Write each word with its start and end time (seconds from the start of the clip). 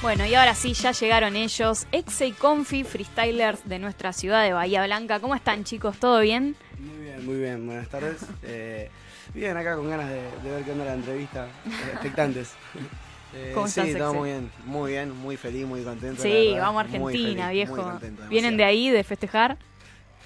Bueno, 0.00 0.24
y 0.26 0.34
ahora 0.36 0.54
sí, 0.54 0.74
ya 0.74 0.92
llegaron 0.92 1.34
ellos, 1.34 1.86
Exe 1.90 2.28
y 2.28 2.32
Confi, 2.32 2.84
freestylers 2.84 3.68
de 3.68 3.80
nuestra 3.80 4.12
ciudad 4.12 4.44
de 4.44 4.52
Bahía 4.52 4.84
Blanca. 4.84 5.18
¿Cómo 5.18 5.34
están, 5.34 5.64
chicos? 5.64 5.98
¿Todo 5.98 6.20
bien? 6.20 6.54
Muy 6.78 7.04
bien, 7.04 7.26
muy 7.26 7.36
bien. 7.36 7.66
Buenas 7.66 7.88
tardes. 7.88 8.18
Eh, 8.44 8.90
bien, 9.34 9.56
acá 9.56 9.74
con 9.74 9.90
ganas 9.90 10.08
de, 10.08 10.22
de 10.44 10.50
ver 10.50 10.64
qué 10.64 10.70
onda 10.70 10.84
la 10.84 10.94
entrevista. 10.94 11.48
Expectantes. 11.92 12.52
Eh, 13.34 13.52
¿Cómo 13.54 13.68
sí, 13.68 13.80
estás, 13.80 13.98
todo 13.98 14.14
muy 14.14 14.30
bien, 14.30 14.50
muy 14.64 14.92
bien, 14.92 15.14
muy 15.14 15.36
feliz, 15.36 15.66
muy 15.66 15.82
contento. 15.82 16.22
Sí, 16.22 16.54
vamos 16.58 16.78
a 16.78 16.84
Argentina, 16.86 17.48
feliz, 17.48 17.52
viejo. 17.52 17.74
muy 17.76 17.84
contento, 17.84 18.22
¿Vienen 18.30 18.56
de 18.56 18.64
ahí, 18.64 18.88
de 18.88 19.04
festejar? 19.04 19.58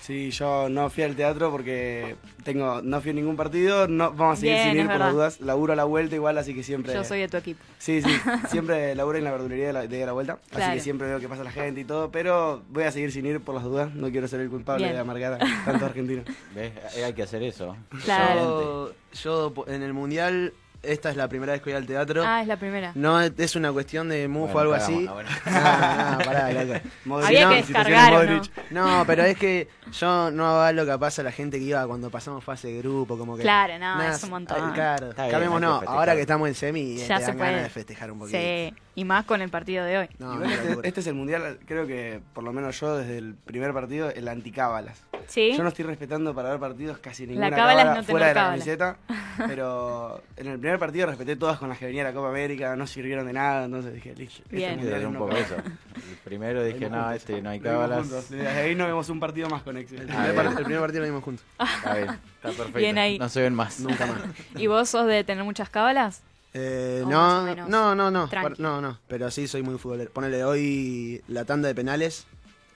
Sí, 0.02 0.32
yo 0.32 0.68
no 0.68 0.90
fui 0.90 1.04
al 1.04 1.14
teatro 1.14 1.52
porque 1.52 2.16
tengo 2.42 2.82
no 2.82 3.00
fui 3.00 3.12
a 3.12 3.14
ningún 3.14 3.36
partido. 3.36 3.86
No, 3.86 4.10
vamos 4.12 4.38
a 4.38 4.40
seguir 4.40 4.54
Bien, 4.56 4.68
sin 4.70 4.76
ir 4.78 4.82
por 4.86 4.92
verdad. 4.94 5.04
las 5.06 5.14
dudas. 5.14 5.40
Laburo 5.40 5.72
a 5.74 5.76
la 5.76 5.84
vuelta 5.84 6.16
igual, 6.16 6.36
así 6.38 6.54
que 6.54 6.64
siempre. 6.64 6.92
Yo 6.92 7.04
soy 7.04 7.20
de 7.20 7.28
tu 7.28 7.36
equipo. 7.36 7.62
Sí, 7.78 8.02
sí. 8.02 8.10
Siempre 8.50 8.94
laburo 8.96 9.18
en 9.18 9.24
la 9.24 9.30
verdulería 9.30 9.68
de 9.68 9.72
la, 9.72 9.86
de 9.86 10.04
la 10.07 10.10
vuelta. 10.12 10.38
Claro. 10.50 10.64
Así 10.66 10.74
que 10.74 10.80
siempre 10.80 11.07
veo 11.07 11.20
que 11.20 11.29
pasa 11.29 11.44
la 11.44 11.52
gente 11.52 11.80
y 11.80 11.84
todo. 11.84 12.10
Pero 12.10 12.62
voy 12.70 12.82
a 12.84 12.90
seguir 12.90 13.12
sin 13.12 13.26
ir 13.26 13.40
por 13.40 13.54
las 13.54 13.62
dudas. 13.64 13.94
No 13.94 14.10
quiero 14.10 14.26
ser 14.26 14.40
el 14.40 14.50
culpable 14.50 14.84
Bien. 14.84 14.94
de 14.96 15.00
amargar 15.00 15.34
a 15.34 15.38
tantos 15.64 15.82
argentinos. 15.82 16.24
¿Ves? 16.54 16.72
Hay 17.04 17.12
que 17.12 17.22
hacer 17.22 17.43
eso. 17.44 17.76
Claro. 18.04 18.93
Yo, 19.12 19.21
yo 19.22 19.54
po- 19.54 19.68
en 19.68 19.82
el 19.82 19.93
mundial, 19.93 20.52
esta 20.82 21.11
es 21.11 21.17
la 21.17 21.29
primera 21.29 21.53
vez 21.53 21.63
que 21.63 21.71
voy 21.71 21.77
al 21.77 21.86
teatro. 21.86 22.22
Ah, 22.27 22.43
es 22.43 22.49
la 22.49 22.57
primera. 22.57 22.93
No 22.95 23.21
es 23.21 23.57
una 23.57 23.72
cuestión 23.72 24.09
de 24.09 24.27
mufo 24.29 24.59
o 24.59 24.64
Bueno, 24.64 24.72
algo 24.72 24.75
así. 24.75 25.08
ah, 25.46 26.17
No, 26.17 26.18
no, 26.18 26.25
pará, 26.25 26.53
loco. 26.64 26.81
Modric, 27.05 27.27
Había 27.29 27.45
no, 27.45 27.50
que 27.50 27.57
descargar, 27.57 28.13
¿o 28.13 28.17
Modric. 28.17 28.71
No, 28.71 29.05
pero 29.07 29.22
es 29.25 29.39
que 29.39 29.68
yo 29.93 30.31
no 30.31 30.46
avalo 30.46 30.86
capaz 30.86 31.18
a 31.18 31.22
la 31.22 31.32
gente 31.32 31.58
que 31.58 31.64
iba 31.64 31.86
cuando 31.86 32.11
pasamos 32.11 32.42
fase 32.42 32.69
de 32.69 32.78
grupo, 32.78 33.17
como 33.17 33.36
que... 33.36 33.42
Claro, 33.42 33.75
no, 33.75 33.78
Nada, 33.97 34.14
es 34.14 34.22
un 34.25 34.31
montón. 34.31 34.72
Claro, 34.72 35.11
cambiemos 35.14 35.61
no, 35.61 35.83
ahora 35.86 36.14
que 36.14 36.22
estamos 36.22 36.48
en 36.48 36.55
semi, 36.55 36.97
Ya 36.97 37.19
te 37.19 37.25
se 37.25 37.27
dan 37.28 37.36
puede. 37.39 37.50
ganas 37.50 37.64
de 37.64 37.70
festejar 37.70 38.11
un 38.11 38.19
poquito. 38.19 38.39
Sí, 38.39 38.75
y 38.94 39.05
más 39.05 39.24
con 39.24 39.41
el 39.42 39.48
partido 39.48 39.84
de 39.84 39.98
hoy. 39.98 40.08
No, 40.19 40.42
este, 40.44 40.88
este 40.88 41.00
es 41.00 41.06
el 41.06 41.14
mundial, 41.14 41.58
creo 41.66 41.86
que 41.86 42.20
por 42.34 42.44
lo 42.44 42.52
menos 42.52 42.78
yo 42.80 42.96
desde 42.98 43.18
el 43.18 43.34
primer 43.34 43.72
partido, 43.72 44.10
el 44.10 44.28
anticábalas. 44.28 45.02
¿Sí? 45.28 45.52
Yo 45.56 45.62
no 45.62 45.68
estoy 45.68 45.84
respetando 45.84 46.34
para 46.34 46.50
ver 46.50 46.58
partidos 46.58 46.98
casi 46.98 47.26
ninguna 47.26 47.48
cábala 47.50 47.72
es 47.72 47.76
cábala 47.84 48.00
no 48.00 48.04
fuera 48.04 48.26
de 48.26 48.34
la 48.34 48.40
cábala. 48.40 48.52
camiseta, 48.58 48.96
pero 49.46 50.22
en 50.36 50.46
el 50.48 50.58
primer 50.58 50.78
partido 50.80 51.06
respeté 51.06 51.36
todas 51.36 51.58
con 51.58 51.68
las 51.68 51.78
que 51.78 51.86
venía 51.86 52.02
la 52.04 52.12
Copa 52.12 52.28
América, 52.28 52.74
no 52.76 52.86
sirvieron 52.86 53.24
de 53.26 53.32
nada, 53.32 53.64
entonces 53.64 53.94
dije, 53.94 54.14
listo. 54.16 54.42
este 54.44 54.56
Bien. 54.56 54.72
Y 54.72 54.76
mundial 54.78 54.94
desde 54.94 55.04
es 55.04 55.08
un 55.10 55.18
poco 55.18 55.36
eso. 55.36 55.54
El 55.56 56.16
primero 56.24 56.62
dije, 56.64 56.90
no, 56.90 56.96
juntos. 56.98 57.14
este 57.16 57.40
no 57.40 57.50
hay 57.50 57.60
cábalas. 57.60 58.30
Desde 58.30 58.48
ahí 58.48 58.74
no 58.74 58.86
vemos 58.86 59.08
un 59.08 59.20
partido 59.20 59.48
más 59.48 59.62
con 59.62 59.77
Exi. 59.77 59.96
El 59.96 60.10
Ah, 60.10 60.24
primer, 60.27 60.46
el 60.46 60.54
primer 60.64 60.80
partido 60.80 61.00
lo 61.00 61.06
vimos 61.06 61.24
juntos. 61.24 61.46
Está 61.58 61.94
bien, 61.94 62.08
está 62.10 62.48
perfecto. 62.48 62.78
Bien 62.78 62.98
ahí. 62.98 63.18
No 63.18 63.28
se 63.28 63.40
ven 63.42 63.54
más. 63.54 63.78
Nunca 63.80 64.04
más. 64.06 64.18
¿Y 64.56 64.66
vos 64.66 64.88
sos 64.90 65.06
de 65.06 65.22
tener 65.24 65.44
muchas 65.44 65.70
cábalas? 65.70 66.22
Eh, 66.55 67.03
no, 67.06 67.55
no, 67.67 67.95
no, 67.95 68.11
no, 68.11 68.28
tranqui. 68.28 68.61
no, 68.62 68.81
no, 68.81 68.98
pero 69.08 69.31
sí 69.31 69.48
soy 69.48 69.62
muy 69.62 69.78
futbolero. 69.78 70.11
Ponele 70.11 70.45
hoy 70.45 71.22
la 71.28 71.45
tanda 71.45 71.69
de 71.69 71.75
penales, 71.75 72.27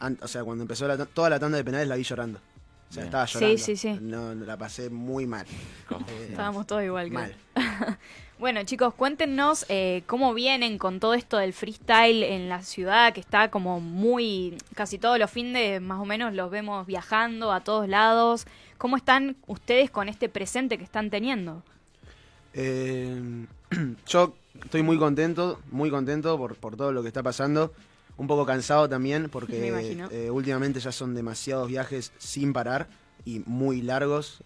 an- 0.00 0.18
o 0.22 0.28
sea, 0.28 0.44
cuando 0.44 0.62
empezó 0.64 0.88
la 0.88 0.96
ta- 0.96 1.06
toda 1.06 1.28
la 1.30 1.38
tanda 1.38 1.58
de 1.58 1.64
penales 1.64 1.86
la 1.88 1.96
vi 1.96 2.02
llorando. 2.02 2.38
O 2.88 2.92
sea, 2.92 3.02
Bien. 3.02 3.06
estaba 3.06 3.26
Sí, 3.26 3.34
llorando. 3.34 3.58
sí, 3.58 3.76
sí. 3.76 3.98
No, 4.00 4.34
no, 4.34 4.46
la 4.46 4.56
pasé 4.56 4.88
muy 4.90 5.26
mal. 5.26 5.44
Eh, 5.90 6.28
Estábamos 6.30 6.66
todos 6.66 6.82
igual. 6.84 7.08
creo. 7.08 7.20
mal. 7.20 7.36
Bueno, 8.38 8.62
chicos, 8.64 8.92
cuéntenos 8.92 9.64
eh, 9.70 10.02
cómo 10.06 10.34
vienen 10.34 10.76
con 10.76 11.00
todo 11.00 11.14
esto 11.14 11.38
del 11.38 11.54
freestyle 11.54 12.22
en 12.22 12.50
la 12.50 12.60
ciudad, 12.62 13.14
que 13.14 13.20
está 13.20 13.50
como 13.50 13.80
muy, 13.80 14.58
casi 14.74 14.98
todos 14.98 15.18
los 15.18 15.30
fines 15.30 15.80
más 15.80 15.98
o 15.98 16.04
menos 16.04 16.34
los 16.34 16.50
vemos 16.50 16.86
viajando 16.86 17.50
a 17.50 17.60
todos 17.64 17.88
lados. 17.88 18.44
¿Cómo 18.76 18.98
están 18.98 19.36
ustedes 19.46 19.90
con 19.90 20.10
este 20.10 20.28
presente 20.28 20.76
que 20.76 20.84
están 20.84 21.08
teniendo? 21.08 21.62
Eh, 22.52 23.46
yo 24.06 24.34
estoy 24.62 24.82
muy 24.82 24.98
contento, 24.98 25.60
muy 25.70 25.90
contento 25.90 26.36
por, 26.38 26.56
por 26.56 26.76
todo 26.76 26.92
lo 26.92 27.02
que 27.02 27.08
está 27.08 27.22
pasando. 27.22 27.72
Un 28.18 28.26
poco 28.26 28.46
cansado 28.46 28.88
también 28.88 29.28
porque 29.28 30.06
eh, 30.10 30.30
últimamente 30.30 30.80
ya 30.80 30.90
son 30.90 31.14
demasiados 31.14 31.68
viajes 31.68 32.12
sin 32.16 32.54
parar 32.54 32.88
y 33.26 33.42
muy 33.44 33.82
largos. 33.82 34.42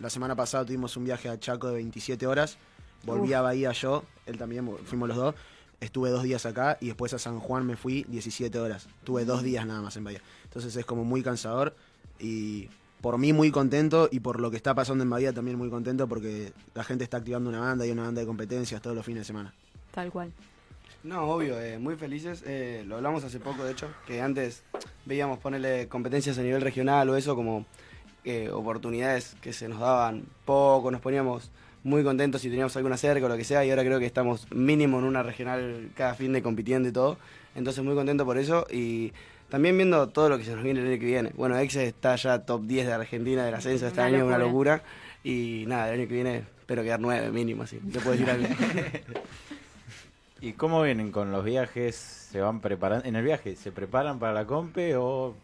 La 0.00 0.08
semana 0.08 0.34
pasada 0.34 0.64
tuvimos 0.64 0.96
un 0.96 1.04
viaje 1.04 1.28
a 1.28 1.38
Chaco 1.38 1.68
de 1.68 1.74
27 1.74 2.26
horas. 2.26 2.56
Volví 3.04 3.30
Uf. 3.30 3.34
a 3.34 3.42
Bahía 3.42 3.72
yo, 3.72 4.04
él 4.24 4.38
también, 4.38 4.66
fuimos 4.86 5.08
los 5.08 5.18
dos. 5.18 5.34
Estuve 5.80 6.08
dos 6.08 6.22
días 6.22 6.46
acá 6.46 6.78
y 6.80 6.86
después 6.86 7.12
a 7.12 7.18
San 7.18 7.38
Juan 7.38 7.66
me 7.66 7.76
fui 7.76 8.04
17 8.08 8.58
horas. 8.58 8.86
Tuve 9.04 9.26
dos 9.26 9.42
días 9.42 9.66
nada 9.66 9.82
más 9.82 9.96
en 9.98 10.04
Bahía. 10.04 10.22
Entonces 10.44 10.74
es 10.74 10.86
como 10.86 11.04
muy 11.04 11.22
cansador 11.22 11.76
y 12.18 12.70
por 13.04 13.18
mí 13.18 13.34
muy 13.34 13.50
contento 13.50 14.08
y 14.10 14.20
por 14.20 14.40
lo 14.40 14.50
que 14.50 14.56
está 14.56 14.74
pasando 14.74 15.04
en 15.04 15.10
Bahía 15.10 15.34
también 15.34 15.58
muy 15.58 15.68
contento 15.68 16.08
porque 16.08 16.54
la 16.72 16.84
gente 16.84 17.04
está 17.04 17.18
activando 17.18 17.50
una 17.50 17.60
banda 17.60 17.86
y 17.86 17.90
una 17.90 18.04
banda 18.04 18.22
de 18.22 18.26
competencias 18.26 18.80
todos 18.80 18.96
los 18.96 19.04
fines 19.04 19.20
de 19.20 19.24
semana. 19.26 19.52
Tal 19.90 20.10
cual. 20.10 20.32
No, 21.02 21.24
obvio, 21.24 21.60
eh, 21.60 21.78
muy 21.78 21.96
felices. 21.96 22.42
eh, 22.46 22.82
lo 22.86 22.96
hablamos 22.96 23.22
hace 23.22 23.40
poco, 23.40 23.62
de 23.62 23.72
hecho, 23.72 23.90
que 24.06 24.22
antes 24.22 24.62
veíamos 25.04 25.38
ponerle 25.38 25.86
competencias 25.86 26.38
a 26.38 26.42
nivel 26.42 26.62
regional 26.62 27.10
o 27.10 27.14
eso 27.14 27.36
como 27.36 27.66
eh, 28.24 28.48
oportunidades 28.48 29.36
que 29.42 29.52
se 29.52 29.68
nos 29.68 29.80
daban 29.80 30.24
poco, 30.46 30.90
nos 30.90 31.02
poníamos 31.02 31.50
muy 31.82 32.04
contentos 32.04 32.40
si 32.40 32.48
teníamos 32.48 32.74
alguna 32.78 32.96
cerca 32.96 33.26
o 33.26 33.28
lo 33.28 33.36
que 33.36 33.44
sea, 33.44 33.66
y 33.66 33.70
ahora 33.70 33.84
creo 33.84 33.98
que 33.98 34.06
estamos 34.06 34.50
mínimo 34.50 34.98
en 34.98 35.04
una 35.04 35.22
regional 35.22 35.90
cada 35.94 36.14
fin 36.14 36.32
de 36.32 36.42
compitiendo 36.42 36.88
y 36.88 36.92
todo. 36.92 37.18
Entonces 37.54 37.84
muy 37.84 37.94
contento 37.94 38.24
por 38.24 38.38
eso 38.38 38.66
y 38.70 39.12
también 39.48 39.76
viendo 39.76 40.08
todo 40.08 40.28
lo 40.28 40.38
que 40.38 40.44
se 40.44 40.54
nos 40.54 40.62
viene 40.64 40.80
el 40.80 40.86
año 40.88 40.98
que 40.98 41.06
viene. 41.06 41.30
Bueno, 41.34 41.58
Exe 41.58 41.86
está 41.86 42.16
ya 42.16 42.40
top 42.40 42.62
10 42.62 42.86
de 42.86 42.92
Argentina 42.92 43.44
del 43.44 43.54
ascenso 43.54 43.86
este 43.86 44.00
Una 44.00 44.06
año, 44.08 44.26
una 44.26 44.38
locura. 44.38 44.76
locura. 44.76 44.82
Y 45.22 45.64
nada, 45.66 45.88
el 45.92 46.00
año 46.00 46.08
que 46.08 46.14
viene 46.14 46.36
espero 46.60 46.82
quedar 46.82 47.00
9 47.00 47.30
mínimo, 47.30 47.62
así. 47.62 47.78
Te 47.78 47.98
puedo 48.00 48.12
decir 48.12 48.30
algo. 48.30 48.46
¿Y 50.40 50.52
cómo 50.52 50.82
vienen 50.82 51.10
con 51.10 51.32
los 51.32 51.44
viajes? 51.44 51.94
¿Se 51.94 52.40
van 52.40 52.60
preparando? 52.60 53.06
¿En 53.06 53.16
el 53.16 53.24
viaje 53.24 53.56
se 53.56 53.72
preparan 53.72 54.18
para 54.18 54.32
la 54.34 54.44
compe 54.44 54.94
o 54.96 55.34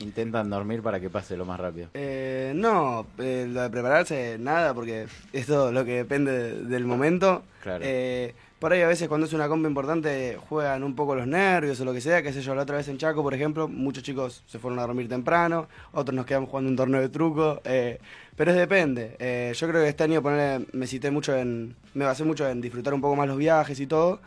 intentan 0.00 0.50
dormir 0.50 0.82
para 0.82 1.00
que 1.00 1.08
pase 1.08 1.36
lo 1.36 1.46
más 1.46 1.58
rápido? 1.58 1.88
Eh, 1.94 2.52
no, 2.54 3.06
eh, 3.18 3.46
lo 3.48 3.62
de 3.62 3.70
prepararse, 3.70 4.36
nada, 4.38 4.74
porque 4.74 5.06
es 5.32 5.46
todo 5.46 5.72
lo 5.72 5.84
que 5.84 5.92
depende 5.92 6.32
de- 6.32 6.64
del 6.64 6.84
momento. 6.84 7.44
Claro. 7.62 7.82
Eh, 7.86 8.34
por 8.64 8.72
ahí 8.72 8.80
a 8.80 8.88
veces 8.88 9.08
cuando 9.08 9.26
es 9.26 9.32
una 9.34 9.46
compa 9.46 9.68
importante 9.68 10.38
juegan 10.48 10.82
un 10.84 10.94
poco 10.94 11.14
los 11.14 11.26
nervios 11.26 11.78
o 11.82 11.84
lo 11.84 11.92
que 11.92 12.00
sea, 12.00 12.22
qué 12.22 12.32
sé 12.32 12.40
yo, 12.40 12.54
la 12.54 12.62
otra 12.62 12.78
vez 12.78 12.88
en 12.88 12.96
Chaco, 12.96 13.22
por 13.22 13.34
ejemplo, 13.34 13.68
muchos 13.68 14.02
chicos 14.02 14.42
se 14.46 14.58
fueron 14.58 14.78
a 14.78 14.86
dormir 14.86 15.06
temprano, 15.06 15.68
otros 15.92 16.16
nos 16.16 16.24
quedamos 16.24 16.48
jugando 16.48 16.70
un 16.70 16.76
torneo 16.76 17.02
de 17.02 17.10
truco, 17.10 17.60
eh, 17.66 17.98
pero 18.34 18.52
es 18.52 18.56
depende. 18.56 19.16
Eh, 19.18 19.52
yo 19.54 19.68
creo 19.68 19.82
que 19.82 19.90
este 19.90 20.04
año 20.04 20.22
ponerle- 20.22 20.64
me 20.72 20.86
cité 20.86 21.10
mucho 21.10 21.36
en, 21.36 21.76
me 21.92 22.06
basé 22.06 22.24
mucho 22.24 22.48
en 22.48 22.62
disfrutar 22.62 22.94
un 22.94 23.02
poco 23.02 23.14
más 23.16 23.28
los 23.28 23.36
viajes 23.36 23.78
y 23.80 23.86
todo, 23.86 24.22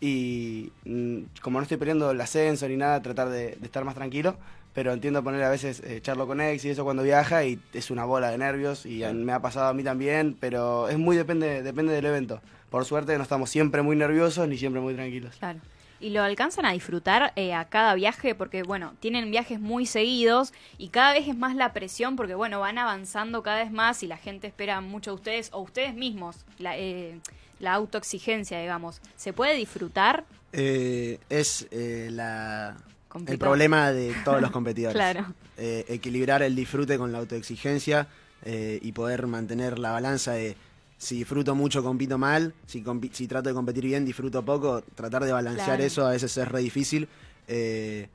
y 0.00 0.72
mm, 0.86 1.18
como 1.42 1.58
no 1.58 1.64
estoy 1.64 1.76
peleando 1.76 2.12
el 2.12 2.20
ascenso 2.22 2.66
ni 2.68 2.78
nada, 2.78 3.02
tratar 3.02 3.28
de, 3.28 3.56
de 3.56 3.66
estar 3.66 3.84
más 3.84 3.94
tranquilo, 3.94 4.36
pero 4.72 4.94
entiendo 4.94 5.22
poner 5.22 5.42
a 5.42 5.50
veces 5.50 5.82
eh, 5.84 6.00
charlo 6.00 6.26
con 6.26 6.40
ex 6.40 6.64
y 6.64 6.70
eso 6.70 6.84
cuando 6.84 7.02
viaja 7.02 7.44
y 7.44 7.60
es 7.74 7.90
una 7.90 8.06
bola 8.06 8.30
de 8.30 8.38
nervios 8.38 8.86
y 8.86 9.04
me 9.12 9.32
ha 9.34 9.42
pasado 9.42 9.66
a 9.66 9.74
mí 9.74 9.84
también, 9.84 10.34
pero 10.40 10.88
es 10.88 10.96
muy 10.96 11.14
depende, 11.14 11.62
depende 11.62 11.92
del 11.92 12.06
evento. 12.06 12.40
Por 12.72 12.86
suerte 12.86 13.14
no 13.18 13.22
estamos 13.22 13.50
siempre 13.50 13.82
muy 13.82 13.96
nerviosos 13.96 14.48
ni 14.48 14.56
siempre 14.56 14.80
muy 14.80 14.94
tranquilos. 14.94 15.36
Claro. 15.38 15.60
¿Y 16.00 16.08
lo 16.08 16.22
alcanzan 16.22 16.64
a 16.64 16.72
disfrutar 16.72 17.34
eh, 17.36 17.52
a 17.52 17.66
cada 17.66 17.94
viaje? 17.94 18.34
Porque, 18.34 18.62
bueno, 18.62 18.94
tienen 18.98 19.30
viajes 19.30 19.60
muy 19.60 19.84
seguidos 19.84 20.54
y 20.78 20.88
cada 20.88 21.12
vez 21.12 21.28
es 21.28 21.36
más 21.36 21.54
la 21.54 21.74
presión 21.74 22.16
porque, 22.16 22.34
bueno, 22.34 22.60
van 22.60 22.78
avanzando 22.78 23.42
cada 23.42 23.58
vez 23.58 23.70
más 23.70 24.02
y 24.02 24.06
la 24.06 24.16
gente 24.16 24.46
espera 24.46 24.80
mucho 24.80 25.10
de 25.10 25.14
ustedes 25.16 25.50
o 25.52 25.60
ustedes 25.60 25.94
mismos, 25.94 26.46
la, 26.58 26.78
eh, 26.78 27.20
la 27.60 27.74
autoexigencia, 27.74 28.58
digamos. 28.58 29.02
¿Se 29.16 29.34
puede 29.34 29.54
disfrutar? 29.54 30.24
Eh, 30.54 31.18
es 31.28 31.68
la, 31.70 32.78
el 33.26 33.36
problema 33.36 33.92
de 33.92 34.14
todos 34.24 34.40
los 34.40 34.50
competidores. 34.58 34.94
Claro. 34.94 35.26
Equilibrar 35.58 36.42
el 36.42 36.56
disfrute 36.56 36.96
con 36.96 37.12
la 37.12 37.18
autoexigencia 37.18 38.08
y 38.46 38.92
poder 38.92 39.26
mantener 39.26 39.78
la 39.78 39.92
balanza 39.92 40.32
de 40.32 40.56
si 41.02 41.16
disfruto 41.16 41.56
mucho, 41.56 41.82
compito 41.82 42.16
mal, 42.16 42.54
si, 42.66 42.80
compi- 42.80 43.10
si 43.12 43.26
trato 43.26 43.48
de 43.48 43.54
competir 43.56 43.82
bien, 43.84 44.04
disfruto 44.04 44.44
poco, 44.44 44.82
tratar 44.94 45.24
de 45.24 45.32
balancear 45.32 45.66
Claro. 45.78 45.82
eso 45.82 46.06
a 46.06 46.10
veces 46.10 46.36
es 46.36 46.46
re 46.46 46.60
difícil. 46.60 47.08
Eh, 47.48 48.06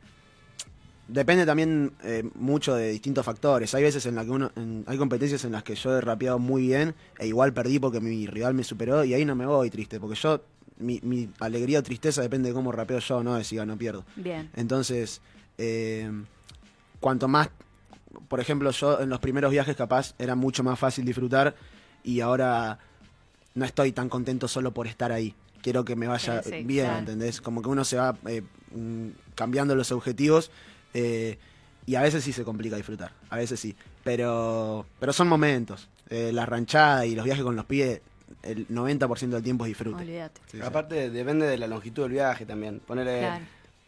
depende 1.10 1.46
también 1.46 1.92
eh, 2.04 2.24
mucho 2.36 2.76
de 2.76 2.92
distintos 2.92 3.26
factores. 3.26 3.76
Hay 3.76 3.84
veces 3.84 4.06
en 4.06 4.16
las 4.16 4.24
que 4.24 4.32
uno, 4.32 4.52
en- 4.56 4.86
hay 4.88 4.98
competencias 4.98 5.44
en 5.44 5.52
las 5.52 5.64
que 5.64 5.76
yo 5.76 5.98
he 5.98 6.02
rapeado 6.02 6.40
muy 6.40 6.62
bien 6.68 6.96
e 7.20 7.28
igual 7.28 7.52
perdí 7.52 7.78
porque 7.78 8.00
mi 8.00 8.26
rival 8.26 8.54
me 8.54 8.64
superó 8.64 9.04
y 9.04 9.14
ahí 9.14 9.26
no 9.26 9.36
me 9.36 9.46
voy 9.46 9.70
triste, 9.70 10.00
porque 10.00 10.16
yo, 10.16 10.42
mi, 10.80 11.02
mi 11.04 11.30
alegría 11.42 11.80
o 11.80 11.84
tristeza 11.84 12.22
depende 12.22 12.48
de 12.50 12.56
cómo 12.56 12.72
rapeo 12.72 13.00
yo, 13.00 13.22
no 13.22 13.36
de 13.36 13.44
si 13.44 13.58
gano 13.58 13.74
o 13.74 13.78
pierdo. 13.78 14.06
Bien. 14.16 14.50
Entonces, 14.56 15.20
eh, 15.58 16.10
cuanto 17.02 17.28
más, 17.28 17.50
por 18.30 18.40
ejemplo, 18.40 18.72
yo 18.72 19.02
en 19.02 19.10
los 19.10 19.20
primeros 19.20 19.52
viajes 19.52 19.76
capaz 19.76 20.14
era 20.20 20.36
mucho 20.36 20.64
más 20.64 20.80
fácil 20.80 21.04
disfrutar 21.04 21.54
y 22.08 22.22
ahora 22.22 22.80
no 23.54 23.66
estoy 23.66 23.92
tan 23.92 24.08
contento 24.10 24.48
solo 24.48 24.72
por 24.72 24.88
estar 24.88 25.12
ahí. 25.12 25.36
Quiero 25.62 25.84
que 25.84 25.96
me 25.96 26.08
vaya 26.08 26.42
Sí, 26.42 26.50
sí, 26.52 26.64
bien, 26.64 26.86
claro. 26.86 27.00
¿entendés? 27.00 27.42
Como 27.42 27.62
que 27.62 27.70
uno 27.70 27.84
se 27.84 27.98
va 27.98 28.16
eh, 28.28 28.44
mm, 28.72 29.08
cambiando 29.36 29.76
los 29.76 29.92
objetivos 29.92 30.50
eh, 30.94 31.38
y 31.86 31.96
a 31.96 32.02
veces 32.02 32.24
sí 32.24 32.32
se 32.32 32.44
complica 32.44 32.76
disfrutar, 32.78 33.12
a 33.30 33.36
veces 33.38 33.60
sí. 33.60 33.76
Pero, 34.04 34.86
pero 35.00 35.12
son 35.14 35.28
momentos. 35.28 35.90
Eh, 36.10 36.32
la 36.32 36.46
ranchada 36.46 37.06
y 37.06 37.16
los 37.16 37.26
viajes 37.26 37.44
con 37.44 37.56
los 37.58 37.66
pies 37.66 38.00
el 38.44 38.68
90% 38.70 39.30
del 39.30 39.44
tiempo 39.44 39.66
es 39.66 39.70
disfrute. 39.70 40.02
Olvídate. 40.04 40.40
Sí, 40.50 40.58
sí. 40.58 40.64
Aparte, 40.64 41.10
depende 41.10 41.46
de 41.48 41.58
la 41.58 41.68
longitud 41.68 42.04
del 42.04 42.12
viaje 42.14 42.46
también. 42.46 42.80
Ponele, 42.80 43.20
Claro. 43.20 43.46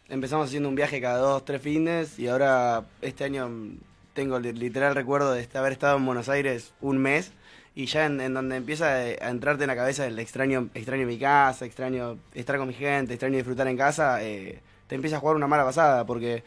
empezamos 0.08 0.48
haciendo 0.48 0.68
un 0.68 0.74
viaje 0.74 1.00
cada 1.00 1.18
dos, 1.18 1.44
tres 1.46 1.62
fines 1.62 2.18
y 2.18 2.26
ahora 2.28 2.84
este 3.00 3.24
año 3.24 3.48
mm, 3.48 3.78
tengo 4.12 4.36
el 4.38 4.58
literal 4.58 4.94
recuerdo 4.94 5.32
de 5.32 5.48
haber 5.54 5.72
estado 5.72 5.96
en 5.96 6.04
Buenos 6.04 6.28
Aires 6.28 6.72
un 6.82 6.98
mes 6.98 7.32
y 7.74 7.86
ya 7.86 8.06
en, 8.06 8.20
en 8.20 8.34
donde 8.34 8.56
empieza 8.56 8.86
a 8.94 9.30
entrarte 9.30 9.64
en 9.64 9.68
la 9.68 9.76
cabeza 9.76 10.06
el 10.06 10.18
extraño, 10.18 10.68
extraño 10.74 11.06
mi 11.06 11.18
casa, 11.18 11.64
extraño 11.64 12.18
estar 12.34 12.56
con 12.58 12.68
mi 12.68 12.74
gente, 12.74 13.14
extraño 13.14 13.36
disfrutar 13.36 13.66
en 13.68 13.76
casa, 13.76 14.22
eh, 14.22 14.60
te 14.86 14.94
empieza 14.96 15.16
a 15.16 15.20
jugar 15.20 15.36
una 15.36 15.46
mala 15.46 15.64
pasada 15.64 16.04
porque, 16.04 16.42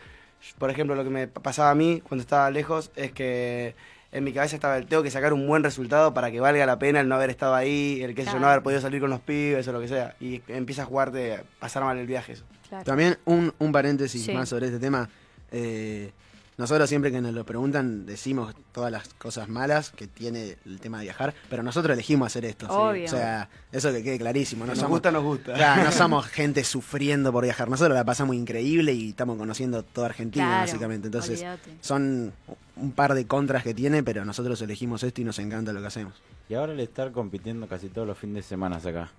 por 0.58 0.70
ejemplo, 0.70 0.96
lo 0.96 1.04
que 1.04 1.10
me 1.10 1.28
pasaba 1.28 1.72
a 1.72 1.76
mí 1.76 2.02
cuando 2.08 2.22
estaba 2.22 2.50
lejos 2.52 2.92
es 2.96 3.12
que 3.14 3.74
en 4.12 4.24
mi 4.24 4.32
cabeza 4.34 4.56
estaba 4.56 4.78
el 4.78 4.86
tengo 4.86 5.02
que 5.02 5.10
sacar 5.10 5.34
un 5.34 5.48
buen 5.48 5.64
resultado 5.64 6.14
para 6.14 6.30
que 6.30 6.40
valga 6.40 6.66
la 6.68 6.78
pena 6.78 7.00
el 7.00 7.08
no 7.08 7.16
haber 7.16 7.30
estado 7.32 7.56
ahí, 7.56 8.02
el 8.04 8.14
que 8.14 8.22
sé 8.24 8.28
yo, 8.28 8.34
no 8.34 8.40
Claro. 8.40 8.52
haber 8.52 8.64
podido 8.64 8.82
salir 8.82 9.02
con 9.02 9.10
los 9.10 9.22
pibes 9.22 9.68
o 9.68 9.72
lo 9.72 9.80
que 9.80 9.88
sea. 9.88 10.16
Y 10.20 10.42
empieza 10.50 10.84
a 10.84 10.86
jugarte, 10.86 11.36
a 11.36 11.44
pasar 11.60 11.84
mal 11.84 11.98
el 11.98 12.06
viaje 12.06 12.34
eso. 12.34 12.44
Claro. 12.70 12.84
También 12.84 13.18
un, 13.26 13.54
un 13.58 13.72
paréntesis 13.72 14.24
Sí. 14.26 14.32
más 14.34 14.50
sobre 14.50 14.68
este 14.68 14.78
tema. 14.80 15.10
Eh, 15.52 16.12
nosotros 16.58 16.88
siempre 16.88 17.12
que 17.12 17.22
nos 17.22 17.34
lo 17.34 17.46
preguntan 17.46 18.06
decimos 18.06 18.54
todas 18.72 18.92
las 18.92 19.14
cosas 19.16 19.50
malas 19.50 19.90
que 19.92 20.08
tiene 20.08 20.58
el 20.66 20.80
tema 20.80 21.00
de 21.00 21.06
viajar, 21.06 21.34
pero 21.50 21.64
nosotros 21.64 21.94
elegimos 21.94 22.28
hacer 22.28 22.46
esto. 22.46 22.68
¿sí? 22.68 22.72
Obvio. 22.74 23.06
O 23.06 23.08
sea, 23.08 23.50
eso 23.72 23.92
que 23.92 24.04
quede 24.04 24.20
clarísimo. 24.20 24.66
No 24.66 24.72
Nos 24.72 24.80
somos, 24.80 24.92
gusta, 24.92 25.12
nos 25.12 25.24
gusta. 25.24 25.54
Claro, 25.54 25.84
no 25.84 25.92
somos 25.92 26.28
gente 26.28 26.64
sufriendo 26.64 27.32
por 27.32 27.44
viajar. 27.44 27.70
Nosotros 27.70 27.96
la 27.96 28.04
pasamos 28.04 28.36
increíble 28.36 28.94
y 28.94 29.10
estamos 29.10 29.38
conociendo 29.38 29.84
toda 29.84 30.08
Argentina, 30.08 30.46
Claro, 30.46 30.62
básicamente. 30.62 31.08
Entonces, 31.08 31.44
son 31.82 32.34
un 32.76 32.92
par 32.92 33.14
de 33.14 33.26
contras 33.26 33.64
que 33.64 33.74
tiene, 33.74 34.04
pero 34.04 34.26
nosotros 34.26 34.62
elegimos 34.62 35.04
esto 35.04 35.22
y 35.22 35.24
nos 35.24 35.40
encanta 35.40 35.74
lo 35.74 35.82
que 35.82 35.88
hacemos. 35.88 36.14
Y 36.50 36.56
ahora 36.56 36.74
el 36.74 36.80
estar 36.80 37.12
compitiendo 37.12 37.68
casi 37.68 37.90
todos 37.90 38.08
los 38.08 38.18
fines 38.18 38.36
de 38.36 38.44
semana 38.44 38.78
acá, 38.78 39.12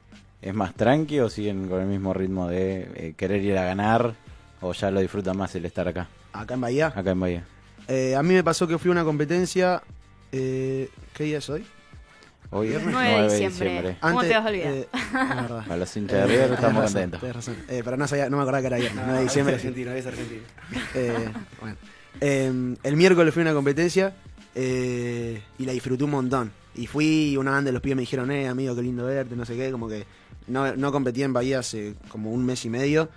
¿es 0.42 0.54
más 0.54 0.74
tranqui 0.74 1.20
o 1.20 1.30
siguen 1.30 1.68
con 1.68 1.80
el 1.80 1.86
mismo 1.86 2.12
ritmo 2.12 2.48
de 2.48 2.90
eh, 2.94 3.14
querer 3.16 3.42
ir 3.42 3.56
a 3.56 3.64
ganar 3.64 4.14
o 4.66 4.72
ya 4.72 4.90
lo 4.90 5.00
disfrutan 5.00 5.36
más 5.36 5.54
el 5.54 5.64
estar 5.66 5.86
acá, 5.86 6.08
Acá 6.32 6.54
en 6.54 6.60
Bahía, 6.62 6.86
acá 6.94 7.10
en 7.10 7.20
Bahía? 7.20 7.44
eh, 7.86 8.14
a 8.16 8.22
mí 8.22 8.32
me 8.34 8.42
pasó 8.42 8.66
que 8.66 8.78
fui 8.78 8.88
a 8.88 8.92
una 8.92 9.04
competencia. 9.04 9.82
Eh, 10.32 10.88
¿Qué 11.12 11.24
día 11.24 11.38
es 11.38 11.48
hoy? 11.50 11.64
Hoy 12.50 12.68
es 12.72 12.82
9 12.84 13.28
de 13.32 13.48
diciembre. 13.48 13.96
¿Cómo 14.00 14.22
te 14.22 14.28
vas 14.30 14.46
a 14.46 14.48
olvidar? 14.48 14.72
eh, 14.72 14.88
verdad. 15.12 15.64
A 15.70 15.76
los 15.76 15.96
hinchas 15.96 16.18
de 16.20 16.26
River 16.26 16.52
estamos 16.52 16.82
razón, 16.82 16.92
contentos. 16.92 17.20
tenés 17.20 17.36
razón. 17.36 17.56
Eh, 17.68 17.82
pero 17.84 17.96
no, 17.96 18.06
sabía, 18.08 18.30
no 18.30 18.36
me 18.36 18.42
acordaba 18.42 18.60
que 18.62 18.66
era 18.68 18.76
viernes, 18.78 19.02
9 19.04 19.18
de 19.18 19.24
diciembre. 19.24 19.54
sí. 19.58 19.66
argentino, 19.66 19.92
es 19.92 20.06
argentino. 20.06 20.42
Eh, 20.94 21.28
bueno. 21.60 21.76
Eh, 22.20 22.76
el 22.84 22.96
miércoles 22.96 23.34
fui 23.34 23.42
a 23.42 23.46
una 23.46 23.54
competencia 23.54 24.14
eh, 24.54 25.42
y 25.58 25.64
la 25.66 25.72
disfruté 25.72 26.04
un 26.04 26.10
montón. 26.10 26.52
Y 26.76 26.86
fui 26.86 27.30
y 27.32 27.36
una 27.36 27.50
banda 27.52 27.68
de 27.68 27.72
los 27.72 27.82
pibes 27.82 27.96
me 27.96 28.02
dijeron, 28.02 28.30
eh, 28.30 28.48
amigo, 28.48 28.74
qué 28.74 28.82
lindo 28.82 29.04
verte, 29.04 29.36
no 29.36 29.44
sé 29.44 29.56
qué. 29.56 29.70
Como 29.70 29.88
que 29.88 30.04
no, 30.48 30.74
no 30.76 30.90
competí 30.92 31.22
en 31.22 31.32
Bahía 31.32 31.58
hace 31.60 31.94
como 32.08 32.32
un 32.32 32.44
mes 32.46 32.64
y 32.64 32.70
medio 32.70 33.08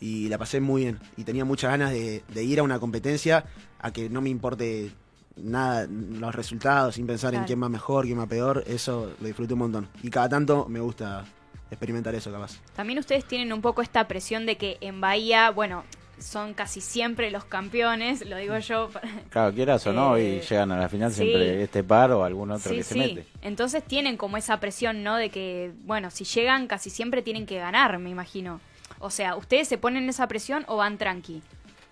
y 0.00 0.28
la 0.28 0.38
pasé 0.38 0.60
muy 0.60 0.82
bien. 0.82 0.98
Y 1.16 1.24
tenía 1.24 1.44
muchas 1.44 1.70
ganas 1.70 1.92
de, 1.92 2.22
de 2.32 2.44
ir 2.44 2.60
a 2.60 2.62
una 2.62 2.78
competencia 2.78 3.44
a 3.78 3.92
que 3.92 4.08
no 4.10 4.20
me 4.20 4.30
importe 4.30 4.90
nada, 5.36 5.86
los 5.88 6.34
resultados, 6.34 6.94
sin 6.94 7.06
pensar 7.06 7.34
en 7.34 7.44
quién 7.44 7.62
va 7.62 7.68
mejor, 7.68 8.06
quién 8.06 8.18
va 8.18 8.26
peor. 8.26 8.64
Eso 8.66 9.12
lo 9.20 9.26
disfruté 9.26 9.54
un 9.54 9.60
montón. 9.60 9.88
Y 10.02 10.10
cada 10.10 10.28
tanto 10.28 10.66
me 10.68 10.80
gusta 10.80 11.24
experimentar 11.70 12.14
eso, 12.14 12.30
capaz. 12.32 12.58
También 12.74 12.98
ustedes 12.98 13.24
tienen 13.26 13.52
un 13.52 13.60
poco 13.60 13.82
esta 13.82 14.06
presión 14.08 14.46
de 14.46 14.56
que 14.56 14.78
en 14.80 15.00
Bahía, 15.00 15.50
bueno, 15.50 15.84
son 16.18 16.54
casi 16.54 16.80
siempre 16.80 17.30
los 17.30 17.44
campeones, 17.44 18.24
lo 18.26 18.36
digo 18.38 18.56
yo. 18.58 18.88
Claro, 19.30 19.52
quieras 19.52 19.86
o 19.86 19.92
no, 19.92 20.16
Eh, 20.16 20.36
y 20.36 20.40
llegan 20.48 20.72
a 20.72 20.78
la 20.78 20.88
final 20.88 21.10
sí. 21.10 21.16
siempre 21.22 21.62
este 21.62 21.84
par 21.84 22.12
o 22.12 22.24
algún 22.24 22.50
otro 22.50 22.70
sí, 22.70 22.76
que 22.78 22.82
se 22.82 22.94
sí. 22.94 23.00
mete. 23.00 23.26
Entonces 23.42 23.84
tienen 23.84 24.16
como 24.16 24.38
esa 24.38 24.58
presión, 24.58 25.02
¿no? 25.02 25.16
De 25.16 25.28
que, 25.28 25.72
bueno, 25.84 26.10
si 26.10 26.24
llegan 26.24 26.66
casi 26.68 26.88
siempre 26.88 27.20
tienen 27.20 27.44
que 27.44 27.58
ganar, 27.58 27.98
me 27.98 28.08
imagino. 28.08 28.60
O 28.98 29.10
sea, 29.10 29.36
¿ustedes 29.36 29.68
se 29.68 29.78
ponen 29.78 30.08
esa 30.08 30.26
presión 30.28 30.64
o 30.68 30.76
van 30.76 30.98
tranqui? 30.98 31.42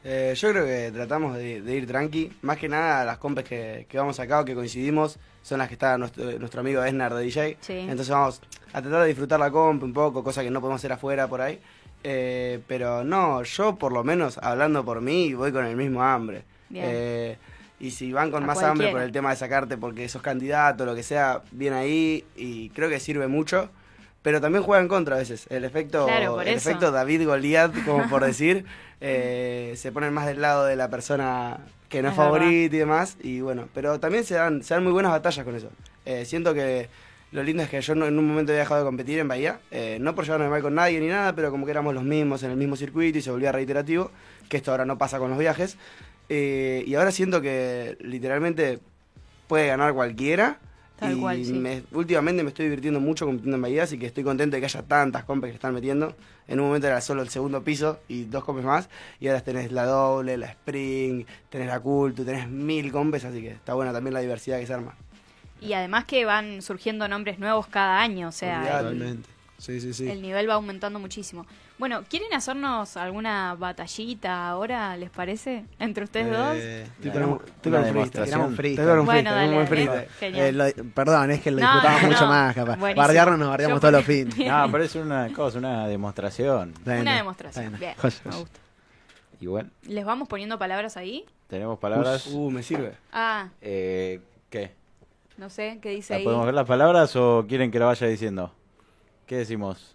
Eh, 0.04 0.34
yo 0.36 0.50
creo 0.50 0.66
que 0.66 0.90
tratamos 0.92 1.36
de, 1.36 1.62
de 1.62 1.74
ir 1.76 1.86
tranqui. 1.86 2.30
Más 2.42 2.58
que 2.58 2.68
nada, 2.68 3.04
las 3.04 3.18
compes 3.18 3.44
que, 3.44 3.86
que 3.88 3.96
vamos 3.96 4.20
acá 4.20 4.40
o 4.40 4.44
que 4.44 4.54
coincidimos 4.54 5.18
son 5.42 5.58
las 5.58 5.68
que 5.68 5.74
está 5.74 5.96
nuestro, 5.96 6.38
nuestro 6.38 6.60
amigo 6.60 6.84
Esnar 6.84 7.14
de 7.14 7.22
DJ. 7.22 7.56
Sí. 7.60 7.78
Entonces 7.78 8.10
vamos 8.10 8.40
a 8.72 8.82
tratar 8.82 9.02
de 9.02 9.08
disfrutar 9.08 9.40
la 9.40 9.50
comp 9.50 9.82
un 9.82 9.92
poco, 9.92 10.22
cosa 10.22 10.42
que 10.42 10.50
no 10.50 10.60
podemos 10.60 10.80
hacer 10.80 10.92
afuera 10.92 11.28
por 11.28 11.40
ahí. 11.40 11.60
Eh, 12.02 12.60
pero 12.66 13.02
no, 13.02 13.42
yo 13.44 13.76
por 13.76 13.92
lo 13.92 14.04
menos, 14.04 14.38
hablando 14.38 14.84
por 14.84 15.00
mí, 15.00 15.32
voy 15.32 15.52
con 15.52 15.64
el 15.64 15.76
mismo 15.76 16.02
hambre. 16.02 16.44
Bien. 16.68 16.84
Eh, 16.86 17.38
y 17.80 17.90
si 17.90 18.12
van 18.12 18.30
con 18.30 18.44
A 18.44 18.46
más 18.46 18.62
hambre 18.62 18.90
por 18.90 19.00
el 19.00 19.10
tema 19.12 19.30
de 19.30 19.36
sacarte 19.36 19.76
porque 19.76 20.08
sos 20.08 20.22
candidato, 20.22 20.84
lo 20.84 20.94
que 20.94 21.02
sea, 21.02 21.42
bien 21.50 21.72
ahí. 21.72 22.24
Y 22.36 22.70
creo 22.70 22.88
que 22.88 23.00
sirve 23.00 23.26
mucho. 23.26 23.70
Pero 24.24 24.40
también 24.40 24.64
juega 24.64 24.82
en 24.82 24.88
contra 24.88 25.16
a 25.16 25.18
veces. 25.18 25.46
El 25.50 25.64
efecto, 25.64 26.06
Claro, 26.06 26.36
por 26.36 26.48
el 26.48 26.54
eso. 26.54 26.70
efecto 26.70 26.90
David 26.90 27.26
Goliat, 27.26 27.84
como 27.84 28.08
por 28.08 28.24
decir, 28.24 28.64
eh, 29.02 29.74
se 29.76 29.92
ponen 29.92 30.14
más 30.14 30.24
del 30.26 30.40
lado 30.40 30.64
de 30.64 30.76
la 30.76 30.88
persona 30.88 31.58
que 31.90 32.00
no 32.00 32.08
es, 32.08 32.14
favorita 32.16 32.74
y 32.74 32.78
demás. 32.78 33.18
Y 33.22 33.42
bueno, 33.42 33.68
pero 33.74 34.00
también 34.00 34.24
se 34.24 34.34
dan, 34.34 34.62
se 34.62 34.72
dan 34.72 34.82
muy 34.82 34.92
buenas 34.92 35.12
batallas 35.12 35.44
con 35.44 35.54
eso. 35.54 35.68
Eh, 36.06 36.24
siento 36.24 36.54
que 36.54 36.88
lo 37.32 37.42
lindo 37.42 37.62
es 37.64 37.68
que 37.68 37.82
yo 37.82 37.94
no- 37.94 38.06
en 38.06 38.18
un 38.18 38.26
momento 38.26 38.52
he 38.52 38.56
dejado 38.56 38.80
de 38.80 38.86
competir 38.86 39.18
en 39.18 39.28
Bahía, 39.28 39.60
eh, 39.70 39.98
no 40.00 40.14
por 40.14 40.24
llevarme 40.24 40.48
mal 40.48 40.62
con 40.62 40.74
nadie 40.74 41.00
ni 41.00 41.08
nada, 41.08 41.34
pero 41.34 41.50
como 41.50 41.66
que 41.66 41.72
éramos 41.72 41.92
los 41.94 42.04
mismos 42.04 42.42
en 42.44 42.50
el 42.50 42.56
mismo 42.56 42.76
circuito 42.76 43.18
y 43.18 43.22
se 43.22 43.30
volvía 43.30 43.52
reiterativo, 43.52 44.10
que 44.48 44.56
esto 44.56 44.70
ahora 44.70 44.86
no 44.86 44.96
pasa 44.96 45.18
con 45.18 45.28
los 45.28 45.38
viajes. 45.38 45.76
Eh, 46.30 46.82
y 46.86 46.94
ahora 46.94 47.10
siento 47.12 47.42
que 47.42 47.98
literalmente 48.00 48.78
puede 49.48 49.66
ganar 49.66 49.92
cualquiera. 49.92 50.60
Tal 50.98 51.16
y 51.16 51.20
cual, 51.20 51.44
sí. 51.44 51.52
me- 51.52 51.82
últimamente 51.92 52.42
me 52.44 52.48
estoy 52.50 52.66
divirtiendo 52.66 53.00
mucho 53.00 53.26
compitiendo 53.26 53.56
en 53.56 53.62
Bahía, 53.62 53.82
así 53.82 53.98
que 53.98 54.06
estoy 54.06 54.22
contento 54.22 54.54
de 54.56 54.60
que 54.60 54.66
haya 54.66 54.82
tantas 54.82 55.24
compes 55.24 55.50
que 55.50 55.56
están 55.56 55.74
metiendo. 55.74 56.14
En 56.46 56.60
un 56.60 56.66
momento 56.66 56.86
era 56.86 57.00
solo 57.00 57.22
el 57.22 57.28
segundo 57.30 57.62
piso 57.64 57.98
y 58.06 58.24
dos 58.24 58.44
compes 58.44 58.64
más, 58.64 58.88
y 59.18 59.26
ahora 59.28 59.40
tenés 59.40 59.72
la 59.72 59.86
doble, 59.86 60.36
la 60.36 60.46
spring, 60.46 61.24
tenés 61.50 61.66
la 61.68 61.80
cultu, 61.80 62.24
tenés 62.24 62.48
mil 62.48 62.92
compes, 62.92 63.24
así 63.24 63.40
que 63.40 63.50
está 63.50 63.74
buena 63.74 63.92
también 63.92 64.14
la 64.14 64.20
diversidad 64.20 64.58
que 64.60 64.66
se 64.66 64.74
arma. 64.74 64.94
Y 65.60 65.72
además 65.72 66.04
que 66.04 66.24
van 66.24 66.62
surgiendo 66.62 67.08
nombres 67.08 67.38
nuevos 67.38 67.66
cada 67.66 68.00
año, 68.00 68.28
o 68.28 68.32
sea, 68.32 68.80
el. 68.80 69.18
Sí, 69.56 69.80
sí, 69.80 69.94
sí. 69.94 70.10
el 70.10 70.20
nivel 70.20 70.48
va 70.50 70.54
aumentando 70.54 70.98
muchísimo. 70.98 71.46
Bueno, 71.78 72.02
¿quieren 72.10 72.32
hacernos 72.34 72.96
alguna 72.96 73.54
batallita 73.54 74.48
ahora, 74.48 74.96
les 74.96 75.10
parece? 75.10 75.64
Entre 75.78 76.04
ustedes 76.04 76.30
dos. 76.30 76.56
Eh, 76.56 76.86
tiramos 77.00 77.40
un 77.40 78.56
freestyle. 78.56 79.00
Bueno, 79.04 79.32
dale, 79.32 79.64
dale. 79.64 80.08
Eh, 80.20 80.52
lo- 80.52 80.84
perdón, 80.92 81.30
es 81.30 81.40
que 81.40 81.50
lo 81.50 81.60
No, 81.60 81.66
disfrutamos 81.72 82.02
mucho 82.02 82.20
no. 82.22 82.26
más, 82.28 82.54
capaz. 82.54 82.76
Buenísimo. 82.76 83.02
Bardearnos 83.02 83.38
nos 83.38 83.48
bardeamos 83.48 83.80
todos 83.80 83.92
los 83.94 84.04
fines. 84.04 84.36
No, 84.38 84.68
pero 84.70 84.84
es 84.84 84.94
una 84.96 85.28
cosa, 85.32 85.58
una 85.58 85.86
demostración. 85.88 86.74
Bien, 86.84 87.00
Una 87.00 87.16
demostración. 87.16 87.78
bien. 87.78 87.94
Bien, 88.02 88.12
me 88.24 88.36
gusta. 88.36 88.60
Igual, 89.40 89.70
¿Les 89.82 90.04
vamos 90.04 90.28
poniendo 90.28 90.58
palabras 90.58 90.96
ahí? 90.96 91.24
tenemos 91.48 91.78
palabras. 91.78 92.26
Uh, 92.26 92.50
me 92.50 92.62
sirve. 92.62 92.94
Ah, 93.12 93.48
Eh, 93.60 94.20
¿Qué? 94.50 94.72
no 95.36 95.48
sé, 95.50 95.78
¿qué 95.82 95.90
dice 95.90 96.12
¿La 96.14 96.18
ahí? 96.18 96.24
¿Podemos 96.24 96.46
ver 96.46 96.54
las 96.54 96.66
palabras 96.66 97.14
o 97.16 97.44
quieren 97.48 97.70
que 97.70 97.78
la 97.78 97.86
vaya 97.86 98.06
diciendo? 98.06 98.52
¿Qué 99.26 99.36
decimos? 99.36 99.94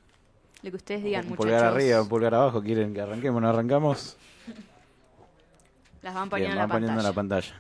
Lo 0.63 0.71
que 0.71 0.77
ustedes 0.77 1.03
digan, 1.03 1.23
un 1.23 1.29
muchachos. 1.29 1.45
pulgar 1.45 1.65
arriba, 1.65 2.01
un 2.01 2.09
pulgar 2.09 2.35
abajo. 2.35 2.61
¿Quieren 2.61 2.93
que 2.93 3.01
arranquemos? 3.01 3.41
¿No 3.41 3.49
arrancamos? 3.49 4.17
Las 6.01 6.13
van 6.13 6.23
Bien, 6.23 6.29
poniendo, 6.29 6.55
van 6.55 6.63
en, 6.63 6.67
la 6.69 6.73
poniendo 6.73 6.99
en 6.99 7.03
la 7.07 7.13
pantalla. 7.13 7.53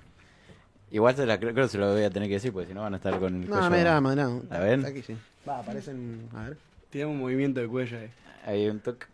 Igual 0.91 1.15
se 1.15 1.25
la, 1.25 1.39
creo, 1.39 1.53
creo 1.53 1.65
que 1.65 1.71
se 1.71 1.77
lo 1.77 1.93
voy 1.93 2.03
a 2.03 2.09
tener 2.09 2.27
que 2.27 2.35
decir, 2.35 2.51
porque 2.51 2.67
si 2.67 2.73
no 2.73 2.81
van 2.81 2.93
a 2.93 2.97
estar 2.97 3.19
con 3.19 3.35
el 3.35 3.49
No, 3.49 3.55
cuello- 3.57 3.69
no 3.69 3.77
drama, 3.79 4.15
no. 4.15 4.41
¿La 4.49 4.59
ven? 4.59 4.85
Aquí 4.85 5.01
sí. 5.03 5.15
Va, 5.47 5.59
aparecen. 5.59 6.27
A 6.35 6.43
ver. 6.45 6.57
Tiene 6.89 7.07
un 7.11 7.19
movimiento 7.19 7.59
de 7.59 7.67
cuello 7.67 7.97
ahí. 7.99 8.09
Hay 8.45 8.67
un 8.67 8.79
toque. 8.79 9.05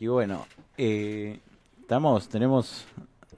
y 0.00 0.06
bueno, 0.08 0.46
eh, 0.76 1.38
estamos, 1.80 2.28
tenemos... 2.28 2.84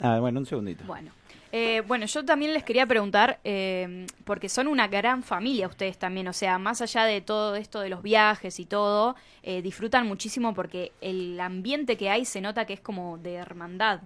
Ah, 0.01 0.19
bueno, 0.21 0.41
un 0.41 0.47
segundito. 0.47 0.85
Bueno. 0.85 1.11
Eh, 1.55 1.83
bueno, 1.87 2.07
yo 2.07 2.25
también 2.25 2.55
les 2.55 2.65
quería 2.65 2.87
preguntar, 2.87 3.39
eh, 3.45 4.07
porque 4.25 4.49
son 4.49 4.69
una 4.69 4.89
gran 4.89 5.23
familia 5.23 5.69
ustedes 5.69 5.99
también, 5.99 6.27
o 6.27 6.33
sea, 6.33 6.59
más 6.59 6.81
allá 6.81 7.05
de 7.05 7.21
todo 7.21 7.57
esto 7.57 7.81
de 7.81 7.91
los 7.91 8.03
viajes 8.03 8.59
y 8.59 8.65
todo, 8.65 9.17
eh, 9.43 9.61
disfrutan 9.61 10.07
muchísimo 10.07 10.55
porque 10.55 10.93
el 11.03 11.39
ambiente 11.39 11.99
que 11.99 12.09
hay 12.09 12.25
se 12.25 12.41
nota 12.41 12.65
que 12.65 12.73
es 12.73 12.81
como 12.81 13.19
de 13.19 13.35
hermandad. 13.35 14.01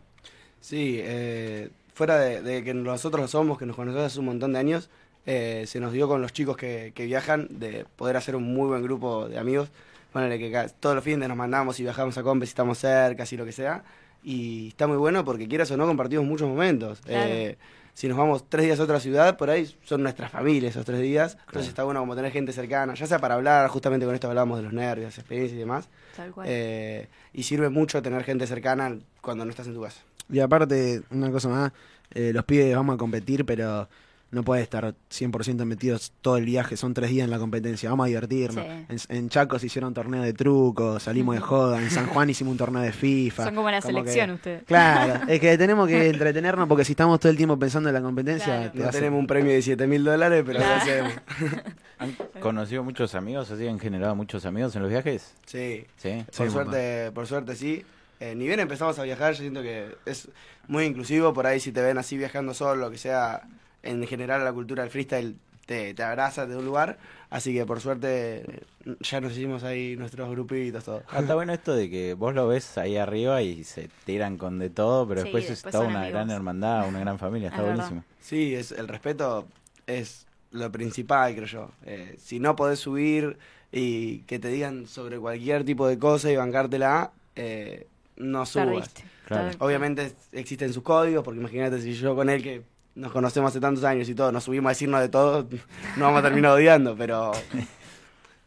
Sí, 0.60 0.98
eh, 1.00 1.70
fuera 1.94 2.18
de, 2.18 2.64
que 2.64 2.74
nosotros 2.74 3.22
lo 3.22 3.28
somos, 3.28 3.58
que 3.58 3.66
nos 3.66 3.76
conocemos 3.76 4.06
hace 4.06 4.18
un 4.18 4.26
montón 4.26 4.52
de 4.52 4.58
años, 4.58 4.90
eh, 5.24 5.64
se 5.68 5.78
nos 5.78 5.92
dio 5.92 6.08
con 6.08 6.20
los 6.20 6.32
chicos 6.32 6.56
que, 6.56 6.90
que 6.96 7.06
viajan 7.06 7.46
de 7.60 7.86
poder 7.94 8.16
hacer 8.16 8.34
un 8.34 8.42
muy 8.42 8.66
buen 8.66 8.82
grupo 8.82 9.28
de 9.28 9.38
amigos. 9.38 9.70
Ponele 10.12 10.38
que 10.38 10.70
todos 10.80 10.96
los 10.96 11.04
fines 11.04 11.28
nos 11.28 11.36
mandamos 11.36 11.78
y 11.78 11.84
viajamos 11.84 12.18
a 12.18 12.24
Compes 12.24 12.48
si 12.48 12.52
estamos 12.52 12.78
cerca, 12.78 13.22
así 13.22 13.36
lo 13.36 13.44
que 13.44 13.52
sea. 13.52 13.84
Y 14.26 14.68
está 14.70 14.88
muy 14.88 14.96
bueno 14.96 15.24
porque 15.24 15.46
quieras 15.46 15.70
o 15.70 15.76
no 15.76 15.86
compartimos 15.86 16.26
muchos 16.26 16.48
momentos. 16.48 17.00
Claro. 17.02 17.30
Eh, 17.30 17.56
si 17.94 18.08
nos 18.08 18.18
vamos 18.18 18.44
tres 18.48 18.64
días 18.64 18.80
a 18.80 18.82
otra 18.82 18.98
ciudad, 18.98 19.36
por 19.36 19.50
ahí 19.50 19.72
son 19.84 20.02
nuestras 20.02 20.32
familias 20.32 20.72
esos 20.72 20.84
tres 20.84 21.00
días. 21.00 21.38
Entonces 21.46 21.68
está 21.68 21.84
bueno 21.84 22.00
como 22.00 22.16
tener 22.16 22.32
gente 22.32 22.52
cercana, 22.52 22.94
ya 22.94 23.06
sea 23.06 23.20
para 23.20 23.36
hablar, 23.36 23.68
justamente 23.68 24.04
con 24.04 24.16
esto 24.16 24.26
hablábamos 24.26 24.58
de 24.58 24.64
los 24.64 24.72
nervios, 24.72 25.16
experiencias 25.16 25.56
y 25.56 25.60
demás. 25.60 25.88
Tal 26.16 26.32
cual. 26.32 26.48
Eh, 26.50 27.06
y 27.32 27.44
sirve 27.44 27.68
mucho 27.68 28.02
tener 28.02 28.24
gente 28.24 28.48
cercana 28.48 28.98
cuando 29.20 29.44
no 29.44 29.50
estás 29.50 29.68
en 29.68 29.74
tu 29.74 29.82
casa. 29.82 30.00
Y 30.28 30.40
aparte, 30.40 31.02
una 31.12 31.30
cosa 31.30 31.48
más, 31.48 31.72
eh, 32.12 32.32
los 32.34 32.44
pibes 32.44 32.74
vamos 32.74 32.96
a 32.96 32.98
competir, 32.98 33.44
pero 33.44 33.88
no 34.32 34.42
puedes 34.42 34.64
estar 34.64 34.94
100% 35.10 35.64
metidos 35.64 36.12
todo 36.20 36.36
el 36.36 36.44
viaje, 36.44 36.76
son 36.76 36.92
tres 36.94 37.10
días 37.10 37.24
en 37.24 37.30
la 37.30 37.38
competencia, 37.38 37.88
vamos 37.90 38.04
a 38.04 38.08
divertirnos. 38.08 38.64
Sí. 38.64 38.86
En, 39.08 39.16
en 39.16 39.28
Chaco 39.28 39.58
se 39.58 39.66
hicieron 39.66 39.94
torneo 39.94 40.22
de 40.22 40.32
truco, 40.32 40.98
salimos 41.00 41.36
de 41.36 41.40
joda, 41.40 41.80
en 41.80 41.90
San 41.90 42.06
Juan 42.08 42.28
hicimos 42.28 42.50
un 42.52 42.58
torneo 42.58 42.82
de 42.82 42.92
FIFA. 42.92 43.44
Son 43.44 43.54
como 43.54 43.70
la 43.70 43.80
selección 43.80 44.30
ustedes. 44.32 44.64
Claro, 44.64 45.22
es 45.28 45.40
que 45.40 45.56
tenemos 45.56 45.88
que 45.88 46.08
entretenernos 46.10 46.68
porque 46.68 46.84
si 46.84 46.92
estamos 46.92 47.20
todo 47.20 47.30
el 47.30 47.36
tiempo 47.36 47.58
pensando 47.58 47.88
en 47.88 47.94
la 47.94 48.02
competencia, 48.02 48.46
Claro. 48.46 48.72
te 48.72 48.78
No 48.80 48.90
tenemos 48.90 49.20
un 49.20 49.26
premio 49.26 49.52
de 49.52 49.62
7 49.62 49.86
mil 49.86 50.02
dólares, 50.04 50.42
pero 50.44 50.58
Claro. 50.58 50.74
lo 50.76 50.82
hacemos. 50.82 51.12
¿Han 51.98 52.16
conocido 52.40 52.84
muchos 52.84 53.14
amigos? 53.14 53.50
¿Así 53.50 53.66
han 53.66 53.78
generado 53.78 54.14
muchos 54.14 54.44
amigos 54.44 54.74
en 54.76 54.82
los 54.82 54.90
viajes? 54.90 55.32
Sí, 55.46 55.86
Sí. 55.96 56.24
por 56.36 56.46
Sí, 56.46 56.52
suerte, 56.52 57.10
por 57.12 57.26
suerte 57.26 57.56
sí. 57.56 57.84
Eh, 58.20 58.34
ni 58.34 58.46
bien 58.46 58.60
empezamos 58.60 58.98
a 58.98 59.02
viajar, 59.02 59.34
yo 59.34 59.40
siento 59.40 59.62
que 59.62 59.94
es 60.04 60.28
muy 60.68 60.84
inclusivo. 60.84 61.32
Por 61.32 61.46
ahí, 61.46 61.60
si 61.60 61.70
te 61.72 61.80
ven 61.82 61.96
así 61.98 62.16
viajando 62.18 62.54
solo, 62.54 62.76
lo 62.86 62.90
que 62.90 62.98
sea, 62.98 63.42
en 63.86 64.06
general 64.06 64.44
la 64.44 64.52
cultura 64.52 64.82
del 64.82 64.90
freestyle 64.90 65.36
te, 65.66 65.94
te 65.94 66.02
abraza 66.02 66.46
de 66.46 66.56
un 66.56 66.64
lugar. 66.64 66.98
Así 67.30 67.52
que 67.52 67.66
por 67.66 67.80
suerte 67.80 68.44
eh, 68.48 68.62
ya 69.00 69.20
nos 69.20 69.32
hicimos 69.32 69.64
ahí 69.64 69.96
nuestros 69.96 70.30
grupitos, 70.30 70.84
todo. 70.84 71.02
Ah, 71.08 71.20
está 71.20 71.34
bueno 71.34 71.52
esto 71.52 71.74
de 71.74 71.90
que 71.90 72.14
vos 72.14 72.34
lo 72.34 72.46
ves 72.46 72.78
ahí 72.78 72.96
arriba 72.96 73.42
y 73.42 73.64
se 73.64 73.88
tiran 74.04 74.36
con 74.38 74.58
de 74.60 74.70
todo, 74.70 75.08
pero 75.08 75.22
Sí, 75.22 75.24
después, 75.24 75.44
es 75.44 75.50
después 75.50 75.72
toda 75.72 75.84
son 75.84 75.90
una 75.92 76.00
amigos. 76.02 76.14
gran 76.14 76.30
hermandad, 76.30 76.88
una 76.88 77.00
gran 77.00 77.18
familia, 77.18 77.48
está 77.50 77.62
Es 77.62 77.66
verdad. 77.66 77.76
buenísimo. 77.90 78.04
Sí, 78.20 78.54
es, 78.54 78.70
el 78.72 78.86
respeto 78.88 79.46
es 79.88 80.26
lo 80.52 80.70
principal, 80.70 81.34
creo 81.34 81.46
yo. 81.46 81.70
Eh, 81.84 82.14
si 82.18 82.38
no 82.38 82.54
podés 82.54 82.78
subir 82.78 83.36
y 83.72 84.18
que 84.20 84.38
te 84.38 84.48
digan 84.48 84.86
sobre 84.86 85.18
cualquier 85.18 85.64
tipo 85.64 85.86
de 85.88 85.98
cosa 85.98 86.30
y 86.30 86.36
bancártela, 86.36 87.10
eh, 87.34 87.88
no 88.16 88.46
subas. 88.46 88.90
Claro. 89.26 89.50
Obviamente 89.58 90.12
existen 90.30 90.72
sus 90.72 90.84
códigos, 90.84 91.24
porque 91.24 91.40
imagínate 91.40 91.80
si 91.82 91.92
yo 91.94 92.14
con 92.14 92.30
él 92.30 92.42
que 92.44 92.62
nos 92.96 93.12
conocemos 93.12 93.50
hace 93.50 93.60
tantos 93.60 93.84
años 93.84 94.08
y 94.08 94.14
todo, 94.14 94.32
nos 94.32 94.42
subimos 94.44 94.70
a 94.70 94.72
decirnos 94.72 95.00
de 95.00 95.08
todo, 95.08 95.42
nos 95.44 96.00
vamos 96.00 96.18
a 96.18 96.22
terminar 96.22 96.50
odiando, 96.52 96.96
pero 96.96 97.30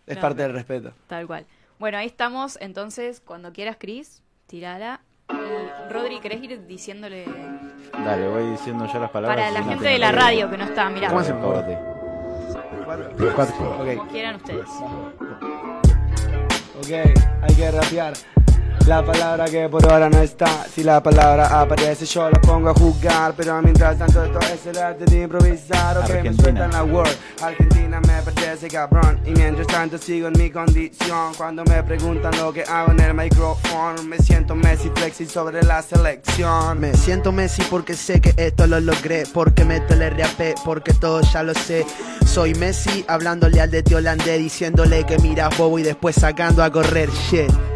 es 0.06 0.16
No, 0.16 0.22
parte 0.22 0.42
del 0.42 0.52
respeto. 0.54 0.92
Tal 1.08 1.26
cual. 1.28 1.46
Bueno, 1.80 1.98
ahí 1.98 2.08
estamos. 2.08 2.58
Entonces, 2.60 3.22
cuando 3.24 3.54
quieras, 3.54 3.78
Cris, 3.80 4.22
tirala. 4.48 5.00
Y 5.30 5.92
Rodri, 5.94 6.20
¿querés 6.20 6.44
ir 6.44 6.66
diciéndole 6.68 7.26
Dale, 7.94 8.28
voy 8.28 8.50
diciendo 8.52 8.86
yo 8.92 9.00
las 9.00 9.12
palabras. 9.12 9.38
para 9.40 9.52
la 9.52 9.60
no 9.62 9.70
gente 9.70 9.84
te- 9.86 9.90
de 9.92 10.00
la 10.00 10.12
radio 10.12 10.50
que 10.50 10.58
no 10.58 10.64
está? 10.66 10.90
Mirá, 10.90 11.08
¿Cómo 11.10 11.20
hace? 11.22 11.34
Corte. 11.34 11.78
Cuatro. 13.36 13.78
Ok, 13.80 13.96
como 13.98 14.12
quieran 14.12 14.36
ustedes. 14.38 14.68
ok, 16.80 16.92
hay 17.44 17.56
que 17.56 17.72
rapear. 17.72 18.14
La 18.90 19.06
palabra 19.06 19.46
que 19.46 19.70
por 19.70 19.86
ahora 19.86 20.10
no 20.10 20.20
está, 20.20 20.66
si 20.66 20.82
la 20.84 21.04
palabra 21.04 21.62
aparece 21.62 22.08
yo 22.08 22.28
la 22.28 22.42
pongo 22.42 22.70
a 22.70 22.74
jugar. 22.74 23.36
Pero 23.38 23.62
mientras 23.62 24.00
tanto 24.00 24.24
esto 24.24 24.40
es 24.40 24.66
el 24.66 24.80
arte 24.80 25.06
de 25.06 25.22
improvisar. 25.22 26.00
Ok, 26.00 26.10
me 26.10 26.16
Argentina. 26.16 26.44
sueltan 26.44 26.72
la 26.72 26.84
word, 26.84 27.10
Argentina 27.40 28.02
me 28.02 28.22
pertenece 28.24 28.68
cabrón. 28.68 29.20
Y 29.28 29.30
mientras 29.30 29.68
tanto 29.68 30.00
sigo 30.00 30.30
en 30.30 30.34
mi 30.40 30.50
condición. 30.50 31.36
Cuando 31.38 31.64
me 31.66 31.84
preguntan 31.84 32.36
lo 32.40 32.52
que 32.52 32.64
hago 32.64 32.92
en 32.92 33.00
el 33.02 33.14
micrófono 33.14 34.02
Me 34.08 34.18
siento 34.18 34.56
Messi 34.56 34.90
flexi 34.96 35.28
sobre 35.28 35.62
la 35.62 35.84
selección. 35.84 36.80
Me 36.80 36.96
siento 36.96 37.32
Messi 37.32 37.62
porque 37.70 37.94
sé 37.94 38.20
que 38.20 38.34
esto 38.38 38.66
lo 38.66 38.80
logré, 38.80 39.26
porque 39.32 39.66
meto 39.66 39.94
el 39.94 40.18
RAP, 40.18 40.64
porque 40.66 40.96
todo 40.96 41.22
ya 41.22 41.44
lo 41.44 41.54
sé. 41.54 41.86
Soy 42.26 42.56
Messi 42.56 43.06
hablándole 43.08 43.62
al 43.62 43.70
de 43.70 43.84
holandés, 43.96 44.40
diciéndole 44.40 45.06
que 45.06 45.20
miras 45.20 45.56
bobo 45.60 45.78
y 45.78 45.84
después 45.84 46.16
sacando 46.16 46.64
a 46.64 46.72
correr. 46.72 47.12
Shit. 47.30 47.69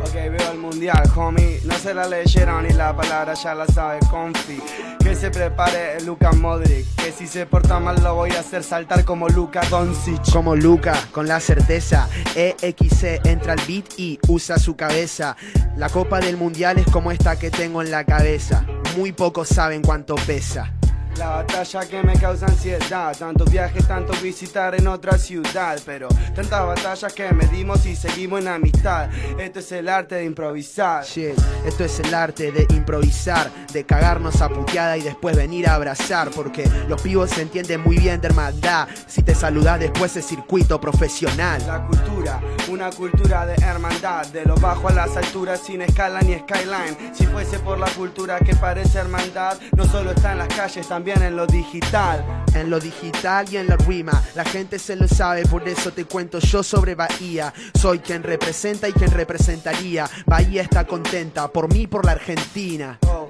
Mundial, 0.63 1.03
homie. 1.13 1.59
No 1.65 1.77
se 1.77 1.93
la 1.93 2.07
leyeron 2.07 2.65
y 2.65 2.71
la 2.71 2.95
palabra 2.95 3.33
ya 3.33 3.53
la 3.53 3.67
sabe, 3.67 3.99
confi. 4.09 4.61
Que 5.03 5.13
se 5.13 5.29
prepare 5.29 5.99
Luka 6.05 6.31
Modric. 6.31 6.85
Que 6.95 7.11
si 7.11 7.27
se 7.27 7.45
porta 7.45 7.81
mal 7.81 8.01
lo 8.01 8.15
voy 8.15 8.31
a 8.31 8.39
hacer 8.39 8.63
saltar 8.63 9.03
como 9.03 9.27
Luka 9.27 9.59
Doncic. 9.69 10.31
Como 10.31 10.55
Luca, 10.55 10.93
con 11.11 11.27
la 11.27 11.41
certeza, 11.41 12.07
EXC 12.35 13.25
entra 13.25 13.53
al 13.53 13.61
beat 13.67 13.99
y 13.99 14.17
usa 14.29 14.57
su 14.57 14.77
cabeza. 14.77 15.35
La 15.75 15.89
copa 15.89 16.21
del 16.21 16.37
mundial 16.37 16.77
es 16.77 16.89
como 16.89 17.11
esta 17.11 17.37
que 17.37 17.51
tengo 17.51 17.81
en 17.81 17.91
la 17.91 18.05
cabeza. 18.05 18.65
Muy 18.95 19.11
pocos 19.11 19.49
saben 19.49 19.81
cuánto 19.81 20.15
pesa. 20.15 20.71
La 21.17 21.29
batalla 21.29 21.81
que 21.87 22.03
me 22.03 22.13
causa 22.13 22.47
ansiedad. 22.47 23.15
Tantos 23.17 23.49
viajes, 23.51 23.87
tanto 23.87 24.13
visitar 24.21 24.75
en 24.75 24.87
otra 24.87 25.17
ciudad. 25.17 25.79
Pero 25.85 26.07
tantas 26.35 26.65
batallas 26.65 27.13
que 27.13 27.31
medimos 27.31 27.85
y 27.85 27.95
seguimos 27.95 28.41
en 28.41 28.47
amistad. 28.47 29.09
Esto 29.37 29.59
es 29.59 29.71
el 29.71 29.89
arte 29.89 30.15
de 30.15 30.25
improvisar. 30.25 31.03
Shit, 31.05 31.37
esto 31.65 31.83
es 31.83 31.99
el 31.99 32.13
arte 32.13 32.51
de 32.51 32.65
improvisar, 32.75 33.49
de 33.71 33.85
cagarnos 33.85 34.41
a 34.41 34.49
puteada 34.49 34.97
y 34.97 35.01
después 35.01 35.35
venir 35.35 35.67
a 35.67 35.75
abrazar, 35.75 36.29
porque 36.31 36.69
los 36.87 37.01
pibos 37.01 37.29
se 37.29 37.43
entienden 37.43 37.81
muy 37.81 37.97
bien 37.97 38.19
de 38.19 38.27
hermandad. 38.27 38.87
Si 39.07 39.21
te 39.21 39.35
saludas 39.35 39.79
después 39.79 40.15
es 40.17 40.25
circuito 40.25 40.81
profesional. 40.81 41.61
La 41.67 41.85
cultura, 41.85 42.41
una 42.69 42.89
cultura 42.89 43.45
de 43.45 43.55
hermandad, 43.63 44.25
de 44.27 44.45
lo 44.45 44.55
bajo 44.55 44.89
a 44.89 44.93
las 44.93 45.15
alturas 45.15 45.59
sin 45.59 45.81
escala 45.81 46.21
ni 46.21 46.35
skyline. 46.39 46.97
Si 47.13 47.25
fuese 47.27 47.59
por 47.59 47.77
la 47.77 47.89
cultura 47.91 48.39
que 48.39 48.55
parece 48.55 48.99
hermandad, 48.99 49.57
no 49.75 49.85
solo 49.85 50.11
está 50.11 50.31
en 50.31 50.39
las 50.39 50.47
calles, 50.47 50.87
también 50.87 51.02
en 51.11 51.35
lo 51.35 51.45
digital. 51.45 52.23
En 52.55 52.69
lo 52.69 52.79
digital 52.79 53.45
y 53.51 53.57
en 53.57 53.67
la 53.67 53.75
rima, 53.75 54.23
la 54.35 54.45
gente 54.45 54.79
se 54.79 54.95
lo 54.95 55.07
sabe, 55.07 55.45
por 55.45 55.67
eso 55.67 55.91
te 55.91 56.05
cuento 56.05 56.39
yo 56.39 56.63
sobre 56.63 56.95
Bahía. 56.95 57.53
Soy 57.73 57.99
quien 57.99 58.23
representa 58.23 58.87
y 58.87 58.93
quien 58.93 59.11
representaría. 59.11 60.09
Bahía 60.25 60.61
está 60.61 60.85
contenta, 60.85 61.47
por 61.47 61.71
mí, 61.73 61.87
por 61.87 62.05
la 62.05 62.13
Argentina. 62.13 62.99
Oh, 63.07 63.27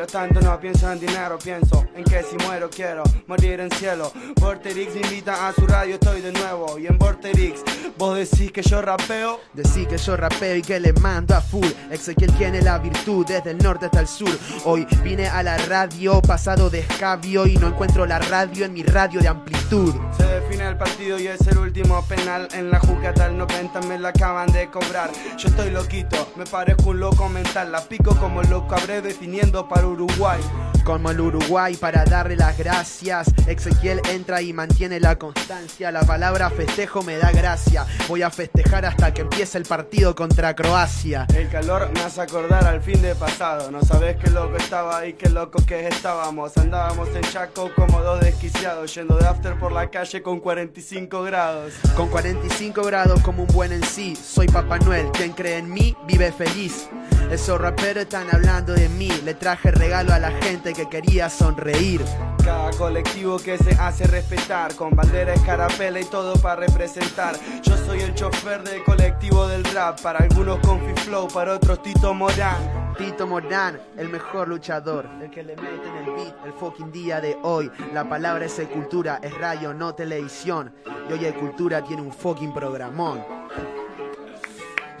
Mientras 0.00 0.22
tanto 0.22 0.40
no 0.40 0.58
pienso 0.58 0.90
en 0.90 0.98
dinero, 0.98 1.38
pienso 1.38 1.84
en 1.94 2.04
que 2.04 2.22
si 2.22 2.34
muero 2.46 2.70
quiero 2.70 3.02
morir 3.26 3.60
en 3.60 3.70
cielo. 3.72 4.10
Vorterix 4.40 4.94
me 4.94 5.02
invita 5.02 5.46
a 5.46 5.52
su 5.52 5.66
radio, 5.66 5.96
estoy 5.96 6.22
de 6.22 6.32
nuevo. 6.32 6.78
Y 6.78 6.86
en 6.86 6.96
Vorterix, 6.96 7.62
vos 7.98 8.16
decís 8.16 8.50
que 8.50 8.62
yo 8.62 8.80
rapeo. 8.80 9.40
Decí 9.52 9.84
que 9.84 9.98
yo 9.98 10.16
rapeo 10.16 10.56
y 10.56 10.62
que 10.62 10.80
le 10.80 10.94
mando 10.94 11.36
a 11.36 11.42
full. 11.42 11.66
Ezequiel 11.90 12.32
tiene 12.38 12.62
la 12.62 12.78
virtud 12.78 13.26
desde 13.26 13.50
el 13.50 13.58
norte 13.58 13.86
hasta 13.86 14.00
el 14.00 14.06
sur. 14.06 14.30
Hoy 14.64 14.86
vine 15.04 15.28
a 15.28 15.42
la 15.42 15.58
radio 15.58 16.22
pasado 16.22 16.70
de 16.70 16.78
escabio 16.78 17.46
y 17.46 17.58
no 17.58 17.66
encuentro 17.66 18.06
la 18.06 18.20
radio 18.20 18.64
en 18.64 18.72
mi 18.72 18.82
radio 18.82 19.20
de 19.20 19.28
amplitud. 19.28 19.94
Se 20.16 20.24
define 20.24 20.66
el 20.66 20.78
partido 20.78 21.20
y 21.20 21.26
es 21.26 21.46
el 21.46 21.58
último 21.58 22.02
penal. 22.06 22.48
En 22.54 22.70
la 22.70 22.80
jugada 22.80 23.26
al 23.26 23.36
90 23.36 23.82
me 23.82 23.98
la 23.98 24.08
acaban 24.08 24.50
de 24.50 24.70
cobrar. 24.70 25.10
Yo 25.36 25.48
estoy 25.48 25.70
loquito, 25.70 26.32
me 26.36 26.46
parezco 26.46 26.88
un 26.88 27.00
loco 27.00 27.28
mental. 27.28 27.70
La 27.70 27.82
pico 27.82 28.16
como 28.16 28.42
loco 28.44 28.74
habré 28.74 29.02
definiendo 29.02 29.68
para 29.68 29.89
Uruguay. 29.90 30.40
Como 30.84 31.10
el 31.10 31.20
Uruguay 31.20 31.76
para 31.76 32.04
darle 32.04 32.36
las 32.36 32.56
gracias. 32.56 33.28
Ezequiel 33.46 34.00
entra 34.08 34.40
y 34.40 34.52
mantiene 34.52 34.98
la 34.98 35.16
constancia. 35.16 35.92
La 35.92 36.02
palabra 36.02 36.50
festejo 36.50 37.02
me 37.02 37.16
da 37.16 37.30
gracia. 37.32 37.86
Voy 38.08 38.22
a 38.22 38.30
festejar 38.30 38.86
hasta 38.86 39.12
que 39.12 39.22
empiece 39.22 39.58
el 39.58 39.64
partido 39.64 40.14
contra 40.14 40.54
Croacia. 40.54 41.26
El 41.34 41.48
calor 41.48 41.90
me 41.92 42.00
hace 42.00 42.22
acordar 42.22 42.66
al 42.66 42.80
fin 42.80 43.02
de 43.02 43.14
pasado. 43.14 43.70
No 43.70 43.82
sabes 43.82 44.16
qué 44.16 44.30
loco 44.30 44.56
estaba 44.56 45.06
y 45.06 45.12
qué 45.12 45.28
loco 45.28 45.64
que 45.66 45.86
estábamos. 45.86 46.56
Andábamos 46.56 47.08
en 47.14 47.22
Chaco 47.22 47.70
como 47.76 48.00
dos 48.00 48.20
desquiciados, 48.20 48.94
yendo 48.94 49.16
de 49.16 49.26
after 49.26 49.58
por 49.58 49.72
la 49.72 49.90
calle 49.90 50.22
con 50.22 50.40
45 50.40 51.22
grados. 51.22 51.74
Con 51.96 52.08
45 52.08 52.82
grados 52.82 53.20
como 53.20 53.42
un 53.42 53.48
buen 53.48 53.72
en 53.72 53.84
sí. 53.84 54.16
Soy 54.16 54.46
Papá 54.48 54.78
Noel, 54.78 55.10
quien 55.12 55.32
cree 55.32 55.58
en 55.58 55.70
mí 55.70 55.96
vive 56.06 56.32
feliz. 56.32 56.88
Esos 57.30 57.60
raperos 57.60 58.02
están 58.02 58.26
hablando 58.34 58.72
de 58.72 58.88
mí. 58.88 59.08
Le 59.24 59.34
traje 59.34 59.70
regalo 59.70 60.12
a 60.12 60.18
la 60.18 60.32
gente 60.32 60.72
que 60.72 60.88
quería 60.88 61.30
sonreír. 61.30 62.04
Cada 62.44 62.72
colectivo 62.72 63.38
que 63.38 63.56
se 63.56 63.70
hace 63.74 64.08
respetar, 64.08 64.74
con 64.74 64.96
bandera, 64.96 65.32
escarapela 65.34 66.00
y 66.00 66.04
todo 66.06 66.34
para 66.40 66.66
representar. 66.66 67.36
Yo 67.62 67.76
soy 67.76 68.00
el 68.00 68.14
chofer 68.14 68.64
del 68.64 68.82
colectivo 68.82 69.46
del 69.46 69.62
rap, 69.62 70.00
para 70.00 70.24
algunos 70.24 70.58
con 70.58 70.80
Flow, 70.96 71.28
para 71.28 71.54
otros 71.54 71.80
Tito 71.82 72.12
Morán. 72.14 72.94
Tito 72.98 73.28
Morán, 73.28 73.80
el 73.96 74.08
mejor 74.08 74.48
luchador, 74.48 75.08
el 75.22 75.30
que 75.30 75.44
le 75.44 75.54
mete 75.54 75.88
en 75.88 75.96
el 75.98 76.12
beat 76.12 76.34
el 76.44 76.52
fucking 76.54 76.90
día 76.90 77.20
de 77.20 77.38
hoy. 77.42 77.70
La 77.94 78.08
palabra 78.08 78.44
es 78.44 78.60
cultura, 78.72 79.20
es 79.22 79.38
radio, 79.38 79.72
no 79.72 79.94
televisión. 79.94 80.74
Y 81.08 81.12
hoy 81.12 81.32
cultura 81.34 81.80
tiene 81.82 82.02
un 82.02 82.12
fucking 82.12 82.52
programón. 82.52 83.24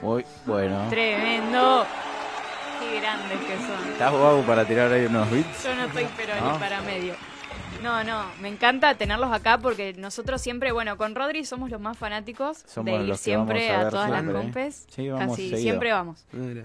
Muy 0.00 0.24
bueno. 0.46 0.86
Tremendo. 0.90 1.84
Qué 2.80 3.00
grandes 3.00 3.38
que 3.40 3.56
son. 3.56 3.92
¿Estás 3.92 4.10
guapo 4.10 4.42
para 4.42 4.64
tirar 4.64 4.90
ahí 4.90 5.04
unos 5.04 5.30
beats? 5.30 5.64
Yo 5.64 5.74
no 5.74 5.84
estoy 5.84 6.08
pero 6.16 6.34
¿No? 6.40 6.52
ni 6.52 6.58
para 6.58 6.80
medio. 6.80 7.14
No, 7.82 8.04
no, 8.04 8.24
me 8.42 8.48
encanta 8.48 8.94
tenerlos 8.96 9.32
acá 9.32 9.58
porque 9.58 9.94
nosotros 9.94 10.40
siempre, 10.42 10.70
bueno, 10.72 10.96
con 10.96 11.14
Rodri 11.14 11.44
somos 11.44 11.70
los 11.70 11.80
más 11.80 11.96
fanáticos 11.96 12.58
Somos 12.66 12.84
de 13.00 13.06
ir 13.06 13.16
siempre 13.16 13.70
a 13.70 13.88
todas 13.88 14.10
siempre. 14.10 14.32
las 14.34 14.42
compes. 14.42 14.86
Sí, 14.90 15.08
vamos 15.08 15.28
Casi 15.30 15.42
seguido. 15.42 15.58
siempre 15.62 15.92
vamos. 15.92 16.24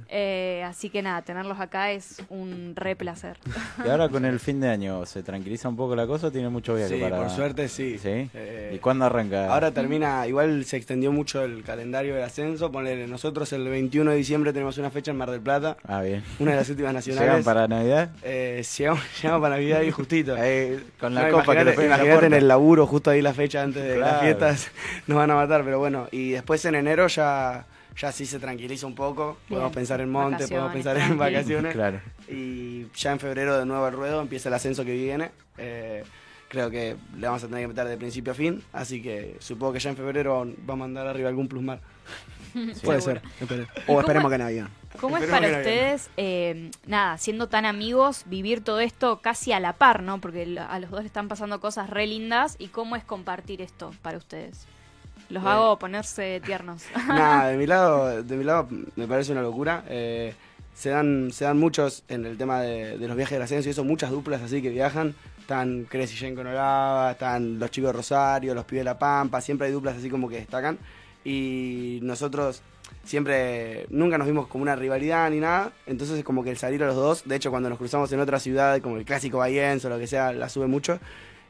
Eh, 0.10 0.64
así 0.68 0.90
que 0.90 1.02
nada, 1.02 1.22
tenerlos 1.22 1.60
acá 1.60 1.92
es 1.92 2.22
un 2.30 2.74
re 2.76 2.96
placer. 2.96 3.38
Y 3.86 3.90
ahora 3.90 4.10
con 4.10 4.26
el 4.26 4.40
fin 4.40 4.60
de 4.60 4.70
año, 4.70 5.06
¿se 5.06 5.24
tranquiliza 5.24 5.70
un 5.70 5.76
poco 5.76 5.96
la 5.96 6.06
cosa 6.08 6.28
o 6.28 6.32
tiene 6.32 6.50
mucho 6.50 6.76
viaje 6.76 6.96
Sí, 6.96 7.02
para...? 7.02 7.18
por 7.18 7.30
suerte 7.30 7.70
sí. 7.70 7.98
¿Sí? 7.98 8.30
Eh, 8.34 8.74
¿Y 8.76 8.80
cuándo 8.80 9.06
arranca? 9.06 9.54
Ahora 9.54 9.72
termina, 9.72 10.28
igual 10.28 10.66
se 10.66 10.78
extendió 10.78 11.12
mucho 11.12 11.44
el 11.44 11.64
calendario 11.64 12.16
del 12.16 12.24
ascenso. 12.24 12.72
Ponele, 12.72 13.08
nosotros 13.08 13.52
el 13.54 13.68
21 13.68 14.12
de 14.12 14.18
diciembre 14.18 14.54
tenemos 14.54 14.78
una 14.78 14.90
fecha 14.92 15.12
en 15.12 15.18
Mar 15.18 15.32
del 15.32 15.42
Plata, 15.42 15.78
Ah, 15.88 16.02
bien. 16.02 16.24
una 16.40 16.52
de 16.52 16.58
las 16.58 16.70
últimas 16.70 16.94
nacionales. 16.94 17.28
¿Llegan 17.30 17.44
para 17.44 17.68
Navidad? 17.68 18.10
Eh, 18.24 18.64
llegamos, 18.78 19.02
llegamos 19.22 19.42
para 19.42 19.56
Navidad 19.56 19.82
y 19.82 19.92
justito. 19.92 20.36
Con 21.00 21.14
la 21.14 21.28
No, 21.28 21.38
copa 21.40 21.56
que 21.56 21.66
le 21.66 21.74
imagínate, 21.86 22.26
en 22.28 22.34
el 22.34 22.48
laburo, 22.48 22.88
justo 22.88 23.10
ahí 23.12 23.22
la 23.22 23.34
fecha 23.34 23.62
antes 23.62 23.84
de 23.84 23.98
las 23.98 24.22
fiestas, 24.22 24.72
nos 25.08 25.18
van 25.18 25.30
a 25.32 25.36
matar, 25.36 25.64
pero 25.64 25.80
bueno. 25.80 26.08
Y 26.12 26.32
después 26.32 26.64
en 26.66 26.76
enero 26.76 27.08
ya, 27.08 27.66
ya 27.98 28.12
sí 28.12 28.26
se 28.26 28.40
tranquiliza 28.40 28.88
un 28.88 28.96
poco. 28.96 29.38
Bien. 29.48 29.60
Podemos 29.60 29.74
pensar 29.74 30.02
en 30.02 30.10
monte, 30.10 30.48
podemos 30.48 30.72
pensar 30.72 30.98
en 30.98 31.18
vacaciones. 31.18 31.74
Claro. 31.74 32.00
Y 32.30 32.88
ya 32.96 33.12
en 33.12 33.20
febrero 33.20 33.58
de 33.58 33.66
nuevo 33.66 33.88
el 33.88 33.94
ruedo, 33.94 34.22
empieza 34.22 34.50
el 34.50 34.56
ascenso 34.56 34.86
que 34.86 34.94
viene. 34.94 35.32
Eh, 35.58 36.04
creo 36.48 36.70
que 36.70 36.96
le 37.18 37.28
vamos 37.28 37.44
a 37.44 37.48
tener 37.48 37.64
que 37.64 37.68
meter 37.68 37.88
de 37.88 37.98
principio 37.98 38.32
a 38.32 38.36
fin, 38.36 38.64
así 38.72 39.02
que 39.02 39.36
supongo 39.40 39.74
que 39.74 39.80
ya 39.80 39.90
en 39.90 39.98
febrero 39.98 40.48
vamos 40.66 40.86
a 40.86 40.86
andar 40.86 41.08
arriba 41.08 41.28
algún 41.30 41.48
plusmar. 41.48 41.80
Puede 42.84 43.02
ser. 43.02 43.22
espere- 43.40 43.68
O 43.88 44.00
esperemos 44.00 44.32
que 44.32 44.38
no 44.38 44.46
haya. 44.46 44.70
¿Cómo 45.00 45.18
es 45.18 45.26
para 45.30 45.48
ustedes, 45.48 46.10
eh, 46.16 46.72
nada, 46.88 47.18
siendo 47.18 47.50
tan 47.50 47.66
amigos, 47.66 48.24
vivir 48.28 48.64
todo 48.64 48.80
esto 48.80 49.20
casi 49.22 49.52
a 49.52 49.60
la 49.60 49.74
par, 49.74 50.02
¿no? 50.04 50.22
Porque 50.22 50.58
a 50.58 50.80
los 50.80 50.90
dos 50.90 51.02
le 51.02 51.08
están 51.08 51.28
pasando 51.28 51.60
cosas 51.60 51.90
re 51.90 52.08
lindas. 52.08 52.56
¿Y 52.60 52.68
cómo 52.68 52.96
es 52.96 53.04
compartir 53.04 53.62
esto 53.62 53.92
para 54.02 54.18
ustedes? 54.18 54.66
Los 55.30 55.44
Eh. 55.44 55.48
hago 55.48 55.78
ponerse 55.80 56.42
tiernos. 56.46 56.84
Nada, 57.10 57.48
de 57.50 57.58
mi 57.58 57.68
lado, 57.68 58.24
de 58.24 58.38
mi 58.38 58.44
lado 58.46 58.68
me 58.96 59.06
parece 59.08 59.34
una 59.34 59.42
locura. 59.42 59.84
Eh, 59.90 60.34
se 60.74 60.90
dan, 60.92 61.30
se 61.34 61.44
dan 61.46 61.58
muchos 61.58 62.04
en 62.08 62.26
el 62.26 62.38
tema 62.38 62.62
de, 62.62 62.98
de 62.98 63.08
los 63.08 63.18
viajes 63.18 63.34
del 63.36 63.42
ascenso 63.42 63.68
y 63.68 63.72
eso, 63.72 63.84
muchas 63.84 64.12
duplas 64.12 64.42
así 64.42 64.62
que 64.62 64.70
viajan. 64.70 65.14
Están 65.42 65.86
Cres 65.90 66.12
y 66.14 66.16
Jen 66.16 66.36
con 66.36 66.48
Olava, 66.48 67.12
están 67.12 67.60
los 67.60 67.70
chicos 67.70 67.90
de 67.90 67.94
Rosario, 67.94 68.56
los 68.56 68.66
pibes 68.66 68.80
de 68.82 68.86
La 68.86 68.98
Pampa, 68.98 69.42
siempre 69.42 69.68
hay 69.68 69.74
duplas 69.74 69.96
así 69.98 70.10
como 70.10 70.28
que 70.30 70.38
destacan. 70.38 70.78
Y 71.26 72.00
nosotros 72.04 72.62
siempre, 73.04 73.88
nunca 73.90 74.18
nos 74.18 74.28
vimos 74.28 74.48
como 74.48 74.62
una 74.62 74.76
rivalidad 74.76 75.30
ni 75.32 75.40
nada, 75.40 75.74
entonces 75.88 76.20
es 76.20 76.24
como 76.24 76.44
que 76.44 76.52
el 76.52 76.58
salir 76.58 76.84
a 76.84 76.88
los 76.88 76.96
dos, 76.96 77.24
de 77.26 77.36
hecho 77.36 77.50
cuando 77.52 77.68
nos 77.70 77.78
cruzamos 77.78 78.12
en 78.12 78.20
otra 78.20 78.40
ciudad, 78.40 78.80
como 78.82 78.98
el 78.98 79.06
clásico 79.06 79.40
Bahiense 79.40 79.88
o 79.88 79.90
lo 79.90 79.98
que 80.00 80.08
sea, 80.08 80.32
la 80.32 80.50
sube 80.50 80.68
mucho. 80.68 81.00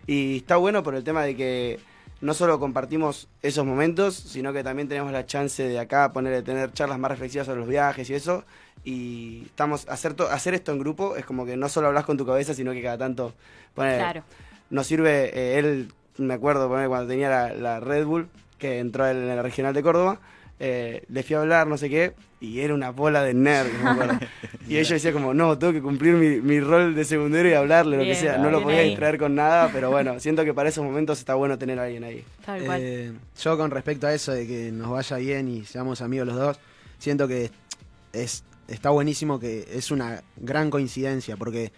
Y 0.07 0.37
está 0.37 0.55
bueno 0.57 0.81
por 0.81 0.95
el 0.95 1.03
tema 1.03 1.23
de 1.23 1.35
que 1.35 1.79
no 2.21 2.33
solo 2.33 2.59
compartimos 2.59 3.27
esos 3.41 3.65
momentos, 3.65 4.15
sino 4.15 4.53
que 4.53 4.63
también 4.63 4.87
tenemos 4.87 5.11
la 5.11 5.25
chance 5.25 5.61
de 5.67 5.77
acá 5.79 6.11
poner, 6.13 6.43
tener 6.43 6.71
charlas 6.73 6.97
más 6.99 7.11
reflexivas 7.11 7.45
sobre 7.47 7.59
los 7.59 7.69
viajes 7.69 8.09
y 8.09 8.13
eso. 8.13 8.45
Y 8.83 9.43
estamos 9.47 9.87
hacer 9.89 10.13
to- 10.13 10.29
hacer 10.29 10.53
esto 10.53 10.71
en 10.71 10.79
grupo 10.79 11.15
es 11.17 11.25
como 11.25 11.45
que 11.45 11.57
no 11.57 11.67
solo 11.69 11.87
hablas 11.87 12.05
con 12.05 12.17
tu 12.17 12.25
cabeza, 12.25 12.53
sino 12.53 12.71
que 12.71 12.81
cada 12.81 12.97
tanto 12.97 13.33
poner, 13.73 13.97
claro. 13.99 14.23
nos 14.69 14.87
sirve 14.87 15.31
eh, 15.37 15.59
él, 15.59 15.91
me 16.17 16.33
acuerdo 16.35 16.69
poner 16.69 16.87
cuando 16.87 17.07
tenía 17.07 17.29
la, 17.29 17.53
la 17.53 17.79
Red 17.79 18.05
Bull 18.05 18.29
que 18.57 18.79
entró 18.79 19.07
en 19.07 19.27
la 19.27 19.41
regional 19.41 19.73
de 19.73 19.83
Córdoba, 19.83 20.19
eh, 20.59 21.03
le 21.09 21.23
fui 21.23 21.35
a 21.35 21.41
hablar, 21.41 21.67
no 21.67 21.77
sé 21.77 21.89
qué, 21.89 22.13
y 22.39 22.61
era 22.61 22.73
una 22.73 22.91
bola 22.91 23.23
de 23.23 23.33
nerd, 23.33 23.67
me 23.83 23.89
acuerdo. 23.89 24.19
y 24.67 24.77
ella 24.77 24.93
decía 24.93 25.11
como, 25.11 25.33
no, 25.33 25.57
tengo 25.57 25.73
que 25.73 25.81
cumplir 25.81 26.13
mi, 26.13 26.39
mi 26.41 26.59
rol 26.61 26.95
de 26.95 27.03
secundario 27.03 27.51
y 27.51 27.53
hablarle, 27.55 27.97
lo 27.97 28.03
que 28.03 28.15
sea. 28.15 28.37
No 28.37 28.49
lo 28.49 28.61
podía 28.61 28.79
ahí. 28.79 28.89
distraer 28.89 29.17
con 29.17 29.35
nada, 29.35 29.69
pero 29.73 29.91
bueno, 29.91 30.19
siento 30.19 30.45
que 30.45 30.53
para 30.53 30.69
esos 30.69 30.83
momentos 30.83 31.19
está 31.19 31.35
bueno 31.35 31.57
tener 31.57 31.77
a 31.79 31.83
alguien 31.83 32.03
ahí. 32.03 32.23
Tal 32.45 32.63
cual. 32.63 32.79
Eh, 32.81 33.13
yo 33.41 33.57
con 33.57 33.71
respecto 33.71 34.07
a 34.07 34.13
eso 34.13 34.31
de 34.31 34.47
que 34.47 34.71
nos 34.71 34.89
vaya 34.91 35.17
bien 35.17 35.49
y 35.49 35.65
seamos 35.65 36.01
amigos 36.01 36.27
los 36.27 36.37
dos, 36.37 36.59
siento 36.99 37.27
que 37.27 37.51
es, 38.13 38.45
está 38.69 38.91
buenísimo 38.91 39.39
que 39.39 39.67
es 39.73 39.91
una 39.91 40.23
gran 40.37 40.69
coincidencia, 40.69 41.35
porque 41.35 41.73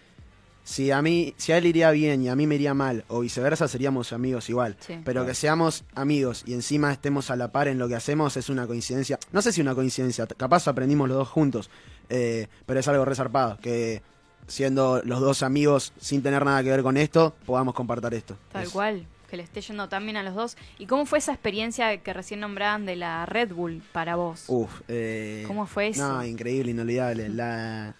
si 0.67 0.91
a 0.91 1.01
mí, 1.01 1.33
si 1.37 1.53
a 1.53 1.57
él 1.59 1.65
iría 1.65 1.91
bien 1.91 2.21
y 2.21 2.27
a 2.27 2.35
mí 2.35 2.45
me 2.45 2.55
iría 2.55 2.73
mal, 2.73 3.05
o 3.07 3.21
viceversa, 3.21 3.69
seríamos 3.69 4.11
amigos 4.11 4.49
igual. 4.49 4.75
Sí. 4.81 4.99
Pero 5.05 5.25
que 5.25 5.33
seamos 5.33 5.85
amigos 5.95 6.43
y 6.45 6.53
encima 6.53 6.91
estemos 6.91 7.31
a 7.31 7.37
la 7.37 7.53
par 7.53 7.69
en 7.69 7.79
lo 7.79 7.87
que 7.87 7.95
hacemos 7.95 8.35
es 8.35 8.49
una 8.49 8.67
coincidencia. 8.67 9.17
No 9.31 9.41
sé 9.41 9.53
si 9.53 9.61
una 9.61 9.73
coincidencia, 9.73 10.27
capaz 10.27 10.67
aprendimos 10.67 11.07
los 11.07 11.17
dos 11.19 11.29
juntos, 11.29 11.69
eh, 12.09 12.47
pero 12.65 12.81
es 12.81 12.87
algo 12.89 13.05
resarpado, 13.05 13.57
que 13.61 14.01
siendo 14.45 15.01
los 15.05 15.21
dos 15.21 15.41
amigos 15.41 15.93
sin 16.01 16.21
tener 16.21 16.43
nada 16.43 16.61
que 16.61 16.69
ver 16.69 16.83
con 16.83 16.97
esto, 16.97 17.33
podamos 17.45 17.73
compartir 17.73 18.13
esto. 18.15 18.35
Tal 18.51 18.63
Es- 18.63 18.69
cual. 18.71 19.07
Que 19.29 19.35
le 19.37 19.43
esté 19.43 19.59
yendo 19.61 19.87
tan 19.89 20.03
bien 20.05 20.15
a 20.17 20.23
los 20.23 20.35
dos. 20.35 20.57
¿Y 20.79 20.85
cómo 20.85 21.05
fue 21.05 21.19
esa 21.19 21.33
experiencia 21.33 21.97
que 21.97 22.13
recién 22.13 22.39
nombraban 22.41 22.85
de 22.85 22.95
la 22.97 23.25
Red 23.25 23.53
Bull 23.53 23.81
para 23.93 24.15
vos? 24.15 24.45
Uf, 24.47 24.81
eh, 24.89 25.43
¿Cómo 25.47 25.65
fue 25.65 25.87
eso? 25.89 26.07
No, 26.07 26.23
increíble, 26.25 26.71
inolvidable. 26.71 27.27
La, 27.27 27.93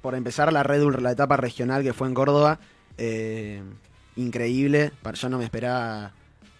por 0.00 0.14
empezar, 0.14 0.52
la 0.52 0.62
Red 0.62 0.82
Bull, 0.82 1.02
la 1.02 1.12
etapa 1.12 1.36
regional 1.36 1.82
que 1.82 1.92
fue 1.92 2.08
en 2.08 2.14
Córdoba, 2.14 2.58
eh, 2.98 3.62
increíble. 4.16 4.92
Yo 5.14 5.28
no 5.28 5.38
me 5.38 5.44
esperaba 5.44 6.12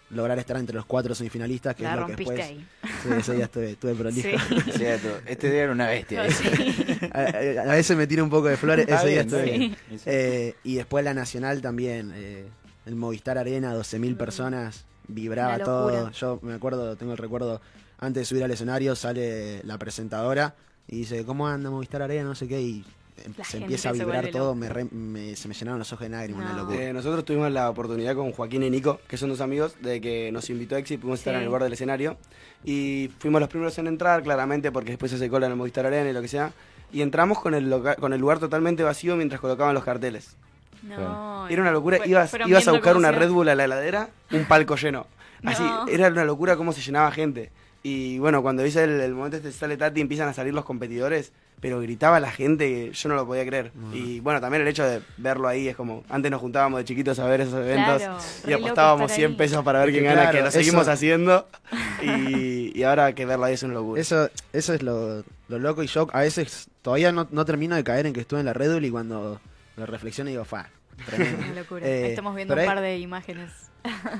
lograr 0.09 0.37
estar 0.39 0.57
entre 0.57 0.75
los 0.75 0.85
cuatro 0.85 1.15
semifinalistas, 1.15 1.73
que 1.75 1.83
la 1.83 1.93
es 1.93 1.95
lo 1.99 2.05
que 2.07 2.11
rompiste 2.13 2.33
después. 2.33 2.49
ahí. 2.49 2.67
Sí, 3.03 3.09
ese 3.17 3.33
día 3.35 3.45
estuve, 3.45 3.71
estuve 3.71 3.95
prolijo. 3.95 4.29
Sí. 4.29 4.83
Este 5.25 5.49
día 5.51 5.63
era 5.63 5.71
una 5.71 5.87
bestia. 5.87 6.29
Sí. 6.29 6.47
A, 7.13 7.19
a- 7.21 7.71
a 7.71 7.75
veces 7.75 7.95
me 7.97 8.07
tiro 8.07 8.23
un 8.23 8.29
poco 8.29 8.47
de 8.47 8.57
flores, 8.57 8.87
ese 8.87 9.07
día 9.07 9.21
estuve 9.21 9.43
bien. 9.57 9.75
Eh, 10.05 10.55
y 10.63 10.75
después 10.75 11.03
la 11.05 11.13
nacional 11.13 11.61
también, 11.61 12.11
eh, 12.13 12.45
el 12.85 12.95
Movistar 12.95 13.37
Arena, 13.37 13.73
12.000 13.75 14.17
personas, 14.17 14.85
vibraba 15.07 15.59
todo. 15.59 16.11
Yo 16.11 16.39
me 16.41 16.53
acuerdo, 16.53 16.95
tengo 16.97 17.13
el 17.13 17.17
recuerdo, 17.17 17.61
antes 17.99 18.21
de 18.21 18.25
subir 18.25 18.43
al 18.43 18.51
escenario 18.51 18.95
sale 18.95 19.61
la 19.63 19.77
presentadora 19.77 20.55
y 20.87 20.97
dice, 20.97 21.23
¿cómo 21.25 21.47
anda 21.47 21.69
Movistar 21.69 22.01
Arena? 22.01 22.23
No 22.23 22.35
sé 22.35 22.47
qué, 22.47 22.61
y 22.61 22.83
se 23.21 23.43
gente 23.43 23.57
empieza 23.65 23.89
a 23.89 23.93
se 23.93 23.99
vibrar 23.99 24.21
vuelve 24.23 24.37
todo, 24.37 24.55
me 24.55 24.69
re- 24.69 24.85
me- 24.91 25.35
se 25.35 25.47
me 25.47 25.53
llenaron 25.53 25.79
los 25.79 25.91
ojos 25.93 26.03
de 26.05 26.09
lágrimas, 26.09 26.43
una 26.45 26.53
No. 26.53 26.59
locura. 26.63 26.81
Eh, 26.83 26.93
nosotros 26.93 27.23
tuvimos 27.25 27.51
la 27.51 27.69
oportunidad 27.69 28.15
con 28.15 28.31
Joaquín 28.31 28.63
y 28.63 28.69
Nico, 28.69 28.99
que 29.07 29.17
son 29.17 29.29
dos 29.29 29.41
amigos, 29.41 29.75
de 29.81 29.99
que 30.01 30.31
nos 30.31 30.49
invitó 30.49 30.75
Exi, 30.75 30.97
pudimos 30.97 31.19
estar 31.19 31.33
Sí. 31.33 31.35
en 31.35 31.41
el 31.41 31.45
lugar 31.47 31.63
del 31.63 31.73
escenario. 31.73 32.17
Y 32.63 33.09
fuimos 33.19 33.39
los 33.41 33.49
primeros 33.49 33.77
en 33.77 33.87
entrar, 33.87 34.21
claramente, 34.23 34.71
porque 34.71 34.89
después 34.91 35.09
se 35.11 35.15
hace 35.17 35.29
cola 35.29 35.45
en 35.47 35.53
el 35.53 35.57
Movistar 35.57 35.85
Arena 35.85 36.09
y 36.09 36.13
lo 36.13 36.21
que 36.21 36.27
sea. 36.27 36.51
Y 36.93 37.01
entramos 37.01 37.39
con 37.39 37.53
el, 37.53 37.69
loca- 37.69 37.95
con 37.95 38.13
el 38.13 38.19
lugar 38.21 38.39
totalmente 38.39 38.83
vacío 38.83 39.15
mientras 39.15 39.39
colocaban 39.41 39.73
los 39.73 39.83
carteles. 39.83 40.35
No. 40.83 41.47
Era 41.47 41.61
una 41.61 41.71
locura. 41.71 41.99
Ibas 42.05 42.33
ibas 42.47 42.67
a 42.67 42.71
buscar 42.71 42.97
una 42.97 43.09
se- 43.11 43.15
Red 43.19 43.29
Bull 43.29 43.49
a 43.49 43.55
la 43.55 43.65
heladera, 43.65 44.09
un 44.31 44.45
palco 44.45 44.75
lleno. 44.75 45.05
Así, 45.43 45.63
No. 45.63 45.87
era 45.87 46.07
una 46.09 46.23
locura 46.25 46.55
cómo 46.55 46.71
se 46.73 46.81
llenaba 46.81 47.11
gente. 47.11 47.51
Y 47.83 48.19
bueno, 48.19 48.41
cuando 48.43 48.61
dice 48.63 48.83
el, 48.83 49.01
el 49.01 49.13
momento 49.15 49.37
este 49.37 49.51
sale 49.51 49.75
Tati, 49.77 50.01
empiezan 50.01 50.29
a 50.29 50.33
salir 50.33 50.53
los 50.53 50.65
competidores, 50.65 51.31
pero 51.59 51.79
gritaba 51.81 52.19
la 52.19 52.31
gente 52.31 52.67
que 52.67 52.91
yo 52.93 53.09
no 53.09 53.15
lo 53.15 53.25
podía 53.25 53.43
creer. 53.45 53.71
Y 53.91 54.19
bueno, 54.19 54.39
también 54.39 54.61
el 54.61 54.67
hecho 54.67 54.83
de 54.85 55.01
verlo 55.17 55.47
ahí 55.47 55.67
es 55.67 55.75
como, 55.75 56.03
antes 56.09 56.29
nos 56.29 56.41
juntábamos 56.41 56.79
de 56.79 56.85
chiquitos 56.85 57.17
a 57.19 57.25
ver 57.25 57.41
esos 57.41 57.55
eventos 57.55 58.01
Claro, 58.03 58.17
y 58.47 58.53
apostábamos 58.53 59.05
estar 59.11 59.15
100 59.17 59.31
ahí. 59.31 59.37
pesos 59.37 59.63
para 59.63 59.79
ver 59.79 59.91
quién 59.91 60.03
gana, 60.03 60.21
claro, 60.23 60.37
que 60.37 60.43
lo 60.43 60.51
seguimos 60.51 60.83
eso- 60.83 60.91
haciendo. 60.91 61.47
Y, 62.03 62.71
y 62.79 62.83
ahora 62.83 63.13
que 63.13 63.25
verlo 63.27 63.45
ahí 63.45 63.53
es 63.53 63.61
una 63.63 63.75
locura. 63.75 64.01
Eso, 64.01 64.29
eso 64.53 64.73
es 64.73 64.81
lo, 64.81 65.23
lo 65.49 65.59
loco 65.59 65.83
y 65.83 65.87
yo 65.87 66.07
a 66.13 66.21
veces 66.21 66.67
todavía 66.81 67.11
no, 67.11 67.27
no 67.31 67.45
termino 67.45 67.75
de 67.75 67.83
caer 67.83 68.07
en 68.07 68.13
que 68.13 68.21
estuve 68.21 68.39
en 68.39 68.47
la 68.47 68.53
Red 68.53 68.73
Bull 68.73 68.85
y 68.85 68.89
cuando 68.89 69.39
lo 69.77 69.85
reflexiono 69.85 70.29
digo, 70.31 70.43
fa, 70.45 70.69
tremendo. 71.05 71.37
Una 71.45 71.53
locura. 71.61 71.85
Eh, 71.85 72.09
Estamos 72.09 72.35
viendo 72.35 72.55
un 72.55 72.65
par 72.65 72.81
de 72.81 72.97
imágenes. 72.97 73.51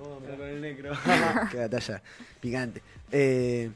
Oh, 0.00 0.18
mirá 0.20 0.36
con 0.36 0.46
el 0.46 0.60
negro. 0.60 0.92
Qué 1.50 1.58
batalla 1.58 2.02
picante. 2.40 2.82
Eh, 3.12 3.70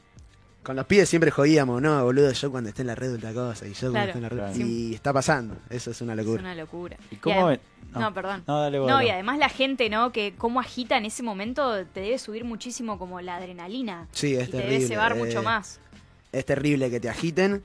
con 0.63 0.75
los 0.75 0.85
pibes 0.85 1.07
siempre 1.09 1.31
jodíamos, 1.31 1.81
¿no? 1.81 2.03
Boludo, 2.03 2.31
yo 2.31 2.51
cuando 2.51 2.69
esté 2.69 2.81
en 2.81 2.87
la 2.87 2.95
red 2.95 3.13
otra 3.15 3.33
cosa. 3.33 3.65
Y 3.65 3.73
yo 3.73 3.91
cuando 3.91 4.07
esté 4.07 4.17
en 4.17 4.23
la 4.23 4.29
red. 4.29 4.37
Claro. 4.37 4.57
Y 4.57 4.93
está 4.93 5.13
pasando. 5.13 5.55
Eso 5.69 5.91
es 5.91 6.01
una 6.01 6.13
Es 6.13 6.17
locura. 6.19 6.41
una 6.41 6.55
locura. 6.55 6.97
¿Y 7.09 7.15
Y 7.15 7.17
cómo 7.17 7.45
ven? 7.47 7.59
No, 7.93 8.13
perdón. 8.13 8.43
No, 8.45 8.61
dale 8.61 8.77
vos, 8.79 8.87
No, 8.87 9.01
y 9.01 9.09
además 9.09 9.39
la 9.39 9.49
gente, 9.49 9.89
¿no? 9.89 10.11
Que 10.11 10.35
cómo 10.37 10.59
agita 10.59 10.97
en 10.97 11.05
ese 11.05 11.23
momento 11.23 11.85
te 11.87 12.01
debe 12.01 12.19
subir 12.19 12.43
muchísimo 12.43 12.99
como 12.99 13.19
la 13.21 13.37
adrenalina. 13.37 14.07
Sí, 14.11 14.35
es 14.35 14.43
y 14.49 14.51
te 14.51 14.57
terrible. 14.57 14.75
debe 14.75 14.87
cebar 14.87 15.13
eh, 15.13 15.15
mucho 15.15 15.41
más. 15.41 15.79
Es 16.31 16.45
terrible 16.45 16.91
que 16.91 16.99
te 16.99 17.09
agiten 17.09 17.63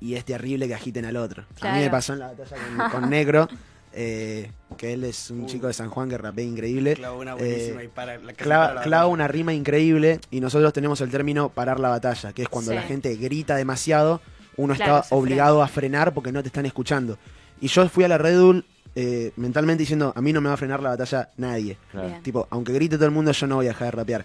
y 0.00 0.14
es 0.14 0.24
terrible 0.24 0.68
que 0.68 0.74
agiten 0.74 1.04
al 1.04 1.16
otro. 1.16 1.44
A 1.60 1.74
mí 1.74 1.80
me 1.80 1.90
pasó 1.90 2.12
en 2.14 2.20
la 2.20 2.28
batalla 2.28 2.56
con, 2.90 3.00
con 3.02 3.10
Negro, 3.10 3.48
eh, 3.98 4.50
que 4.76 4.92
él 4.92 5.04
es 5.04 5.30
un 5.30 5.46
chico 5.46 5.66
de 5.66 5.72
San 5.72 5.88
Juan 5.88 6.08
que 6.10 6.18
rapea 6.18 6.44
increíble. 6.44 6.94
Clavó 6.94 7.18
una 7.20 7.34
buenísima 7.34 7.80
Eh, 7.80 7.86
y 7.86 7.88
para 7.88 8.18
la 8.18 8.32
casi 8.34 8.36
clava, 8.44 8.64
para 8.66 8.74
la 8.74 8.82
clava 8.82 9.02
batalla. 9.04 9.12
una 9.14 9.26
rima 9.28 9.54
increíble 9.54 10.20
y 10.30 10.40
nosotros 10.40 10.72
tenemos 10.74 11.00
el 11.00 11.10
término 11.10 11.48
parar 11.48 11.80
la 11.80 11.88
batalla, 11.88 12.32
que 12.34 12.42
es 12.42 12.48
cuando 12.48 12.72
Sí. 12.72 12.76
la 12.76 12.82
gente 12.82 13.16
grita 13.16 13.56
demasiado, 13.56 14.20
uno 14.58 14.74
Claro, 14.74 14.98
está 15.00 15.14
obligado 15.14 15.62
a 15.62 15.68
frenar 15.68 16.12
porque 16.12 16.30
no 16.30 16.42
te 16.42 16.48
están 16.48 16.66
escuchando. 16.66 17.16
Y 17.60 17.68
yo 17.68 17.88
fui 17.88 18.04
a 18.04 18.08
la 18.08 18.18
Red 18.18 18.38
Bull 18.40 18.64
eh, 18.98 19.32
mentalmente 19.36 19.82
diciendo, 19.82 20.12
a 20.14 20.20
mí 20.22 20.32
no 20.32 20.40
me 20.40 20.48
va 20.48 20.54
a 20.54 20.58
frenar 20.58 20.82
la 20.82 20.90
batalla 20.90 21.30
nadie. 21.38 21.76
Claro. 21.90 22.14
Tipo, 22.22 22.46
aunque 22.50 22.72
grite 22.72 22.96
todo 22.96 23.04
el 23.06 23.10
mundo, 23.12 23.32
yo 23.32 23.46
no 23.46 23.56
voy 23.56 23.66
a 23.66 23.70
dejar 23.70 23.88
de 23.88 23.90
rapear. 23.92 24.24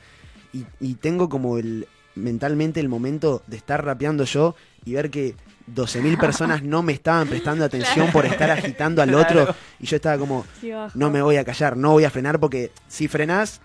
Y, 0.53 0.65
y 0.79 0.95
tengo 0.95 1.27
como 1.29 1.57
el 1.57 1.87
mentalmente 2.15 2.79
el 2.81 2.89
momento 2.89 3.41
de 3.47 3.55
estar 3.57 3.83
rapeando 3.85 4.23
yo 4.25 4.55
y 4.85 4.93
ver 4.93 5.09
que 5.09 5.35
12.000 5.73 6.17
personas 6.19 6.63
no 6.63 6.83
me 6.83 6.93
estaban 6.93 7.27
prestando 7.27 7.63
atención 7.65 8.11
por 8.11 8.25
estar 8.25 8.49
agitando 8.51 9.01
al 9.01 9.13
otro. 9.13 9.53
Y 9.79 9.85
yo 9.85 9.95
estaba 9.95 10.17
como, 10.17 10.45
no 10.95 11.09
me 11.09 11.21
voy 11.21 11.37
a 11.37 11.45
callar, 11.45 11.77
no 11.77 11.91
voy 11.91 12.03
a 12.05 12.09
frenar 12.09 12.39
porque 12.39 12.71
si 12.87 13.07
frenás, 13.07 13.61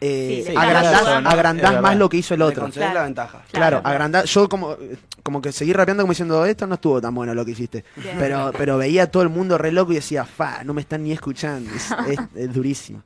eh, 0.00 0.44
Sí, 0.48 0.54
agrandás, 0.56 1.80
más 1.80 1.96
lo 1.96 2.08
que 2.08 2.18
hizo 2.18 2.34
el 2.34 2.42
otro. 2.42 2.62
concedes 2.62 2.86
Claro. 2.86 3.00
la 3.00 3.04
ventaja. 3.04 3.42
Claro, 3.50 3.80
Claro. 3.80 3.88
agrandás. 3.88 4.24
Yo 4.26 4.48
como, 4.48 4.76
como 5.22 5.40
que 5.40 5.52
seguí 5.52 5.72
rapeando 5.72 6.02
como 6.02 6.12
diciendo, 6.12 6.44
esto 6.44 6.66
no 6.66 6.74
estuvo 6.74 7.00
tan 7.00 7.14
bueno 7.14 7.32
lo 7.34 7.44
que 7.44 7.52
hiciste. 7.52 7.84
Bien. 7.96 8.16
Pero, 8.18 8.52
pero 8.56 8.76
veía 8.76 9.04
a 9.04 9.06
todo 9.06 9.22
el 9.22 9.28
mundo 9.30 9.56
re 9.56 9.72
loco 9.72 9.92
y 9.92 9.96
decía, 9.96 10.24
fa, 10.24 10.62
no 10.64 10.74
me 10.74 10.80
están 10.82 11.04
ni 11.04 11.12
escuchando. 11.12 11.70
Es, 11.74 11.90
es- 12.08 12.18
es 12.34 12.52
durísimo. 12.52 13.02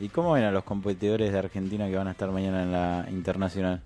¿Y 0.00 0.08
cómo 0.08 0.32
ven 0.32 0.44
a 0.44 0.50
los 0.50 0.64
competidores 0.64 1.32
de 1.32 1.38
Argentina 1.38 1.86
que 1.88 1.96
van 1.96 2.08
a 2.08 2.10
estar 2.10 2.28
mañana 2.30 2.62
en 2.64 2.72
la 2.72 3.06
internacional? 3.08 3.80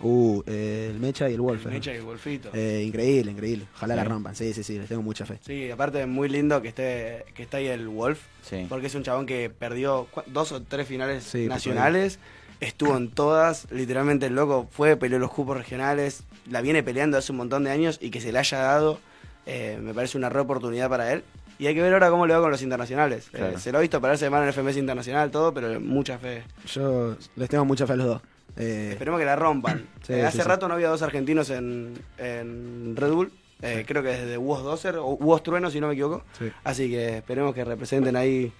Uh, 0.00 0.42
eh, 0.46 0.88
el 0.92 1.00
Mecha 1.00 1.28
y 1.30 1.34
el 1.34 1.40
Wolf. 1.40 1.64
¿no? 1.64 1.70
Mecha 1.70 1.94
y 1.94 2.00
Wolfito. 2.00 2.50
Eh, 2.52 2.84
increíble, 2.86 3.30
increíble. 3.32 3.66
Ojalá 3.76 3.94
Sí. 3.94 3.96
la 3.98 4.04
rompan. 4.04 4.36
Sí, 4.36 4.52
sí, 4.52 4.62
sí, 4.62 4.78
les 4.78 4.88
tengo 4.88 5.02
mucha 5.02 5.24
fe. 5.24 5.38
Sí, 5.44 5.70
aparte 5.70 6.02
es 6.02 6.06
muy 6.08 6.28
lindo 6.28 6.60
que 6.60 6.68
esté 6.68 7.24
que 7.34 7.42
está 7.42 7.56
ahí 7.56 7.66
el 7.68 7.88
Wolf, 7.88 8.20
Sí. 8.42 8.66
porque 8.68 8.88
es 8.88 8.94
un 8.94 9.02
chabón 9.02 9.24
que 9.26 9.48
perdió 9.50 10.06
dos 10.26 10.52
o 10.52 10.62
tres 10.62 10.86
finales 10.86 11.24
Sí, 11.24 11.46
nacionales, 11.46 12.18
estuvo 12.60 12.96
en 12.96 13.10
todas, 13.10 13.66
literalmente 13.70 14.26
el 14.26 14.34
loco 14.34 14.68
fue, 14.70 14.96
peleó 14.96 15.18
los 15.18 15.30
cupos 15.30 15.56
regionales, 15.56 16.24
la 16.50 16.60
viene 16.60 16.82
peleando 16.82 17.16
hace 17.16 17.32
un 17.32 17.38
montón 17.38 17.64
de 17.64 17.70
años 17.70 17.98
y 18.02 18.10
que 18.10 18.20
se 18.20 18.32
le 18.32 18.38
haya 18.38 18.58
dado, 18.58 19.00
eh, 19.46 19.78
me 19.82 19.94
parece 19.94 20.18
una 20.18 20.28
re 20.28 20.40
oportunidad 20.40 20.88
para 20.90 21.12
él. 21.12 21.22
Y 21.58 21.68
hay 21.68 21.74
que 21.74 21.80
ver 21.80 21.94
ahora 21.94 22.10
cómo 22.10 22.26
le 22.26 22.34
va 22.34 22.42
con 22.42 22.50
los 22.50 22.60
internacionales. 22.60 23.28
Eh, 23.28 23.38
Claro. 23.38 23.58
se 23.58 23.72
lo 23.72 23.78
ha 23.78 23.80
visto 23.80 23.98
pararse 23.98 24.26
de 24.26 24.30
mano 24.30 24.42
en 24.42 24.48
el 24.48 24.52
FMS 24.52 24.76
internacional, 24.78 25.30
todo, 25.30 25.54
pero 25.54 25.80
mucha 25.80 26.18
fe. 26.18 26.42
Yo 26.66 27.16
les 27.34 27.48
tengo 27.48 27.64
mucha 27.64 27.86
fe 27.86 27.94
a 27.94 27.96
los 27.96 28.06
dos. 28.06 28.22
Eh, 28.56 28.88
Esperemos 28.92 29.18
que 29.20 29.26
la 29.26 29.36
rompan. 29.36 29.86
Sí, 30.06 30.12
Eh, 30.12 30.24
hace 30.24 30.38
sí. 30.42 30.48
rato 30.48 30.68
no 30.68 30.74
había 30.74 30.88
dos 30.88 31.02
argentinos 31.02 31.50
en, 31.50 31.98
en 32.18 32.94
Red 32.96 33.10
Bull. 33.12 33.32
Eh, 33.62 33.84
Creo 33.88 34.02
que 34.02 34.10
desde 34.10 34.38
Huos 34.38 34.62
Doser 34.62 34.96
o 34.98 35.06
Huos 35.14 35.42
Trueno, 35.42 35.70
si 35.70 35.80
no 35.80 35.88
me 35.88 35.94
equivoco. 35.94 36.22
Sí. 36.38 36.52
Así 36.62 36.88
que 36.88 37.16
esperemos 37.18 37.54
que 37.54 37.64
representen 37.64 38.14
ahí 38.16 38.52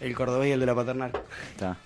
el 0.00 0.14
cordobés 0.14 0.48
y 0.48 0.52
el 0.52 0.60
de 0.60 0.66
la 0.66 0.74
paternal. 0.74 1.12
Está. 1.52 1.76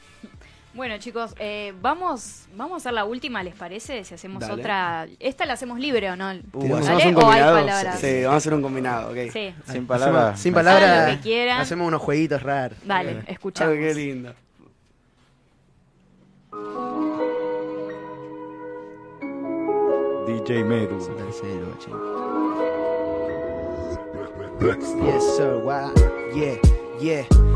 Bueno, 0.72 0.98
chicos, 0.98 1.36
eh, 1.38 1.72
vamos, 1.80 2.46
vamos 2.56 2.72
a 2.72 2.76
hacer 2.78 2.92
la 2.94 3.04
última, 3.04 3.44
¿les 3.44 3.54
parece? 3.54 4.02
Si 4.02 4.14
hacemos 4.14 4.40
Dale. 4.40 4.54
otra. 4.54 5.06
¿Esta 5.20 5.46
la 5.46 5.52
hacemos 5.52 5.78
libre 5.78 6.10
o 6.10 6.16
no? 6.16 6.32
Uh, 6.52 6.60
¿Tiramos 6.60 6.88
¿Hacemos 6.88 6.88
¿Vale? 6.88 7.08
un 7.10 7.14
¿O 7.14 7.18
hay 7.20 7.24
combinado? 7.24 7.54
palabras? 7.60 8.00
Sí, 8.00 8.16
vamos 8.22 8.34
a 8.34 8.36
hacer 8.38 8.54
un 8.54 8.62
combinado, 8.62 9.10
ok. 9.12 9.16
Sí. 9.32 9.54
Sin 9.70 9.86
palabras. 9.86 10.22
Hacemos- 10.24 10.40
sin 10.40 10.54
palabras. 10.54 11.18
Hacemos 11.60 11.86
unos 11.86 12.02
jueguitos 12.02 12.42
raros. 12.42 12.76
Dale, 12.84 13.22
escuchamos. 13.28 13.74
Qué 13.76 13.94
lindo. 13.94 14.34
DJ 20.26 20.64
Meru. 20.66 20.98
Yes, 25.04 25.36
sir. 25.36 25.58
Why? 25.58 25.92
Yeah. 26.34 26.73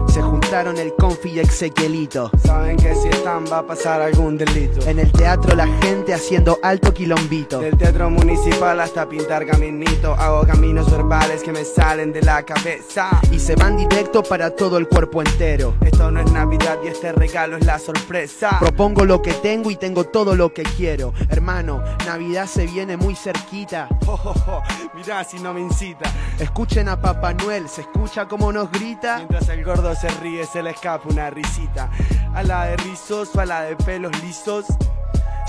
Se 0.09 0.21
juntaron 0.21 0.79
el 0.79 0.95
confi 0.95 1.31
y 1.31 1.41
Ezequielito. 1.41 2.31
Saben 2.43 2.77
que 2.77 2.95
si 2.95 3.09
están 3.09 3.45
va 3.51 3.59
a 3.59 3.67
pasar 3.67 4.03
algún 4.03 4.37
delito. 4.37 4.87
En 4.89 4.99
el 4.99 5.13
teatro 5.13 5.55
la 5.55 5.67
gente 5.81 6.13
haciendo 6.13 6.59
alto 6.63 6.93
quilombito. 6.93 7.61
Del 7.61 7.77
teatro 7.77 8.11
municipal 8.11 8.81
hasta 8.81 9.09
pintar 9.09 9.47
caminito. 9.47 10.15
Hago 10.15 10.45
caminos 10.47 10.91
verbales 10.91 11.43
que 11.43 11.53
me 11.53 11.65
salen 11.65 12.13
de 12.13 12.23
la 12.23 12.43
cabeza. 12.43 13.21
Y 13.31 13.39
se 13.39 13.55
van 13.55 13.77
directo 13.77 14.23
para 14.23 14.51
todo 14.51 14.77
el 14.77 14.89
cuerpo 14.89 15.23
entero. 15.23 15.75
Esto 15.83 16.11
no 16.11 16.21
es 16.21 16.33
Navidad 16.33 16.79
y 16.85 16.89
este 16.89 17.13
regalo 17.13 17.57
es 17.57 17.65
la 17.65 17.79
sorpresa. 17.79 18.59
Propongo 18.59 19.05
lo 19.05 19.23
que 19.23 19.35
tengo 19.35 19.71
y 19.71 19.77
tengo 19.77 20.05
todo 20.05 20.35
lo 20.35 20.53
que 20.53 20.65
quiero. 20.65 21.15
Hermano, 21.31 21.83
Navidad 22.07 22.47
se 22.47 22.67
viene 22.67 22.97
muy 22.97 23.15
cerquita. 23.15 23.89
Oh, 24.07 24.19
oh, 24.25 24.35
oh, 24.49 24.63
Mirá 24.95 25.23
si 25.23 25.39
no 25.39 25.55
me 25.55 25.61
incita. 25.61 26.11
Escuchen 26.41 26.89
a 26.89 27.01
Papá 27.01 27.35
Noel, 27.35 27.69
se 27.69 27.83
escucha 27.83 28.27
como 28.27 28.51
nos 28.51 28.71
grita. 28.73 29.28
Mientras 29.29 29.51
el 29.51 29.63
gordo 29.63 29.95
se 29.95 30.09
ríe, 30.23 30.47
se 30.47 30.63
le 30.63 30.71
escapa 30.71 31.07
una 31.07 31.29
risita. 31.29 31.91
A 32.35 32.43
la 32.43 32.65
de 32.65 32.79
rizos 32.79 33.37
a 33.37 33.45
la 33.45 33.63
de 33.63 33.77
pelos 33.77 34.11
lisos. 34.23 34.65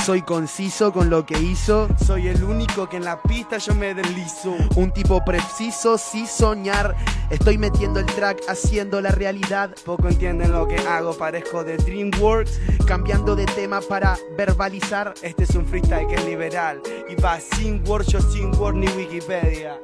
Soy 0.06 0.22
conciso 0.22 0.92
con 0.92 1.10
lo 1.10 1.26
que 1.26 1.40
hizo. 1.40 1.88
Soy 2.06 2.28
el 2.28 2.44
único 2.44 2.90
que 2.90 2.98
en 2.98 3.06
la 3.06 3.22
pista 3.22 3.58
yo 3.58 3.74
me 3.76 3.94
deslizo. 3.94 4.54
Un 4.76 4.92
tipo 4.92 5.24
preciso, 5.24 5.98
sí 5.98 6.28
soñar. 6.28 6.94
Estoy 7.30 7.58
metiendo 7.58 8.02
el 8.02 8.06
track, 8.06 8.42
haciendo 8.50 9.00
la 9.00 9.12
realidad. 9.12 9.74
Poco 9.86 10.10
entienden 10.10 10.52
lo 10.52 10.68
que 10.68 10.78
hago, 10.80 11.18
parezco 11.18 11.64
de 11.64 11.78
DreamWorks. 11.78 12.60
Cambiando 12.86 13.34
de 13.34 13.46
tema 13.46 13.80
para 13.80 14.18
verbalizar. 14.38 15.14
Este 15.22 15.44
es 15.44 15.56
un 15.56 15.66
freestyle 15.66 16.08
que 16.08 16.16
es 16.16 16.26
liberal 16.26 16.82
y 17.08 17.16
va 17.16 17.40
sin 17.40 17.82
word, 17.88 18.06
yo 18.08 18.20
sin 18.20 18.54
word 18.58 18.76
ni 18.76 18.88
Wikipedia. 18.90 19.80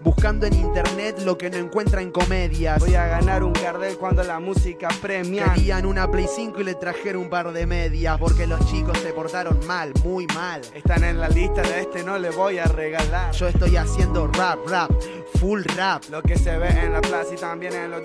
Buscando 0.00 0.46
en 0.46 0.54
internet 0.54 1.18
lo 1.24 1.36
que 1.36 1.50
no 1.50 1.56
encuentra 1.56 2.00
en 2.00 2.10
comedias. 2.10 2.78
Voy 2.78 2.94
a 2.94 3.06
ganar 3.06 3.42
un 3.42 3.52
Gardel 3.52 3.96
cuando 3.98 4.22
la 4.22 4.38
música 4.38 4.88
premia. 5.02 5.52
Querían 5.54 5.86
una 5.86 6.08
Play 6.10 6.26
5 6.32 6.60
y 6.60 6.64
le 6.64 6.74
trajeron 6.74 7.22
un 7.22 7.30
par 7.30 7.52
de 7.52 7.66
medias. 7.66 8.16
Porque 8.18 8.46
los 8.46 8.64
chicos 8.70 8.96
se 8.98 9.12
portaron 9.12 9.58
mal, 9.66 9.92
muy 10.04 10.26
mal. 10.28 10.60
Están 10.74 11.02
en 11.02 11.18
la 11.18 11.28
lista 11.28 11.62
de 11.62 11.80
este, 11.80 12.04
no 12.04 12.18
le 12.18 12.30
voy 12.30 12.58
a 12.58 12.64
regalar. 12.64 13.32
Yo 13.32 13.48
estoy 13.48 13.76
haciendo 13.76 14.28
rap, 14.28 14.58
rap, 14.68 14.90
full 15.40 15.62
rap. 15.76 16.04
Lo 16.10 16.22
que 16.22 16.38
se 16.38 16.56
ve 16.56 16.68
en 16.68 16.92
la 16.92 17.00
plaza 17.00 17.34
y 17.34 17.36
también 17.36 17.74
en 17.74 17.90
los 17.90 18.02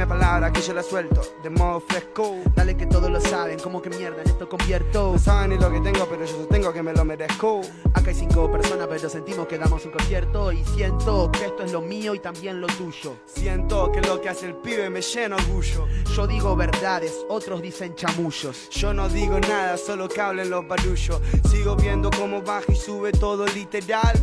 dime 0.00 0.06
palabras 0.06 0.52
que 0.52 0.62
yo 0.62 0.72
la 0.72 0.82
suelto 0.82 1.20
de 1.42 1.50
modo 1.50 1.80
fresco. 1.80 2.36
Dale 2.54 2.74
que 2.74 2.86
todos 2.86 3.10
lo 3.10 3.20
saben, 3.20 3.58
como 3.58 3.82
que 3.82 3.90
mierda 3.90 4.22
en 4.22 4.28
esto 4.28 4.48
convierto. 4.48 5.12
No 5.12 5.18
saben 5.18 5.50
ni 5.50 5.58
lo 5.58 5.70
que 5.70 5.80
tengo, 5.80 6.06
pero 6.06 6.24
yo 6.24 6.36
sostengo 6.36 6.72
que 6.72 6.82
me 6.82 6.94
lo 6.94 7.04
merezco. 7.04 7.60
Acá 7.92 8.08
hay 8.08 8.14
cinco 8.14 8.50
personas, 8.50 8.86
pero 8.88 9.10
sentimos 9.10 9.46
que 9.46 9.58
damos 9.58 9.84
un 9.84 9.92
concierto. 9.92 10.52
Y 10.52 10.64
siento 10.64 11.30
que 11.30 11.44
esto 11.44 11.64
es 11.64 11.72
lo 11.72 11.82
mío 11.82 12.14
y 12.14 12.18
también 12.18 12.62
lo 12.62 12.66
tuyo. 12.68 13.16
Siento 13.26 13.92
que 13.92 14.00
lo 14.00 14.20
que 14.22 14.30
hace 14.30 14.46
el 14.46 14.54
pibe 14.54 14.88
me 14.88 15.02
llena 15.02 15.36
orgullo. 15.36 15.86
Yo 16.16 16.26
digo 16.26 16.56
verdades, 16.56 17.14
otros 17.28 17.60
dicen 17.60 17.94
chamullos. 17.94 18.70
Yo 18.70 18.94
no 18.94 19.06
digo 19.08 19.38
nada, 19.40 19.76
solo 19.76 20.08
que 20.08 20.20
hablen 20.20 20.48
los 20.48 20.66
barullos. 20.66 21.20
Sigo 21.50 21.76
viendo 21.76 22.10
cómo 22.10 22.40
baja 22.40 22.72
y 22.72 22.76
sube 22.76 23.12
todo 23.12 23.44
literal. 23.46 24.14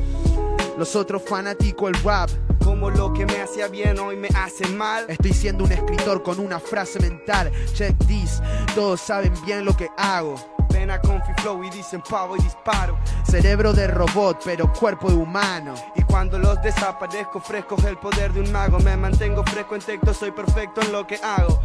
Los 0.76 0.96
otros 0.96 1.22
fanáticos 1.22 1.90
el 1.90 2.04
rap. 2.04 2.32
Como 2.68 2.90
lo 2.90 3.14
que 3.14 3.26
me 3.26 3.42
hacía 3.42 3.70
bien 3.70 3.98
hoy 3.98 4.18
me 4.18 4.28
hace 4.28 4.68
mal. 4.68 5.06
Estoy 5.08 5.32
siendo 5.32 5.64
un 5.64 5.72
escritor 5.72 6.22
con 6.22 6.38
una 6.38 6.60
frase 6.60 7.00
mental. 7.00 7.50
Check 7.74 7.98
this, 8.08 8.42
todos 8.76 9.00
saben 9.00 9.34
bien 9.46 9.64
lo 9.64 9.76
que 9.76 9.88
hago. 9.96 10.36
Ven 10.74 10.92
a 10.92 11.00
Confi 11.00 11.32
Flow 11.42 11.64
y 11.64 11.70
dicen 11.70 12.02
pavo 12.02 12.36
y 12.36 12.42
disparo. 12.42 13.00
Cerebro 13.24 13.72
de 13.72 13.88
robot, 13.88 14.42
pero 14.44 14.72
cuerpo 14.74 15.10
de 15.10 15.16
humano. 15.16 15.76
Y 15.96 16.02
cuando 16.02 16.38
los 16.38 16.62
desaparezco, 16.62 17.40
fresco 17.40 17.76
es 17.78 17.86
el 17.86 17.98
poder 18.00 18.34
de 18.34 18.42
un 18.42 18.52
mago. 18.52 18.80
Me 18.80 18.98
mantengo 18.98 19.46
fresco 19.46 19.76
en 19.76 19.82
texto, 19.82 20.14
soy 20.14 20.32
perfecto 20.32 20.82
en 20.82 20.92
lo 20.92 21.08
que 21.08 21.16
hago. 21.24 21.62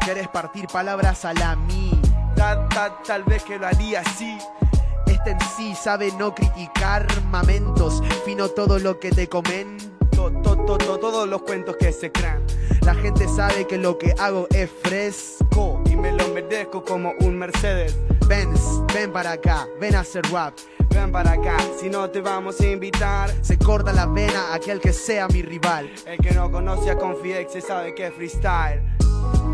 ¿Quieres 0.00 0.28
partir 0.28 0.66
palabras 0.66 1.24
a 1.24 1.32
la 1.32 1.56
mí? 1.56 1.98
Ta, 2.36 2.68
ta, 2.68 2.98
tal 3.06 3.24
vez 3.24 3.42
que 3.42 3.58
lo 3.58 3.66
haría 3.66 4.00
así. 4.00 4.36
Este 5.06 5.30
en 5.30 5.40
sí 5.56 5.74
sabe 5.74 6.12
no 6.18 6.34
criticar 6.34 7.06
armamentos. 7.10 8.02
Fino 8.26 8.48
todo 8.50 8.78
lo 8.78 9.00
que 9.00 9.12
te 9.12 9.30
comento. 9.30 9.91
To, 10.22 10.30
to, 10.30 10.56
to, 10.56 10.78
to, 10.78 10.98
todos 11.00 11.28
los 11.28 11.42
cuentos 11.42 11.76
que 11.76 11.90
se 11.90 12.12
crean. 12.12 12.44
La 12.82 12.94
gente 12.94 13.26
sabe 13.26 13.66
que 13.66 13.76
lo 13.76 13.98
que 13.98 14.14
hago 14.20 14.46
es 14.54 14.70
fresco. 14.70 15.82
Y 15.90 15.96
me 15.96 16.12
lo 16.12 16.28
merezco 16.28 16.84
como 16.84 17.12
un 17.22 17.36
Mercedes. 17.36 17.98
Ven, 18.28 18.54
ven 18.94 19.12
para 19.12 19.32
acá, 19.32 19.66
ven 19.80 19.96
a 19.96 20.00
hacer 20.00 20.22
rap. 20.30 20.54
Ven 20.90 21.10
para 21.10 21.32
acá, 21.32 21.56
si 21.80 21.90
no 21.90 22.08
te 22.08 22.20
vamos 22.20 22.60
a 22.60 22.66
invitar. 22.68 23.32
Se 23.42 23.58
corta 23.58 23.92
la 23.92 24.06
vena 24.06 24.54
aquel 24.54 24.78
que 24.78 24.92
sea 24.92 25.26
mi 25.26 25.42
rival. 25.42 25.92
El 26.06 26.18
que 26.18 26.30
no 26.30 26.52
conoce 26.52 26.92
a 26.92 26.96
Confiex 26.96 27.54
se 27.54 27.60
sabe 27.60 27.92
que 27.92 28.06
es 28.06 28.14
freestyle. 28.14 28.80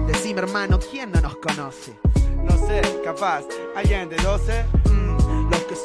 Decime 0.06 0.42
hermano, 0.42 0.78
¿quién 0.78 1.10
no 1.12 1.22
nos 1.22 1.36
conoce? 1.36 1.98
No 2.44 2.66
sé, 2.66 2.82
capaz, 3.02 3.44
alguien 3.74 4.10
de 4.10 4.16
12. 4.16 4.66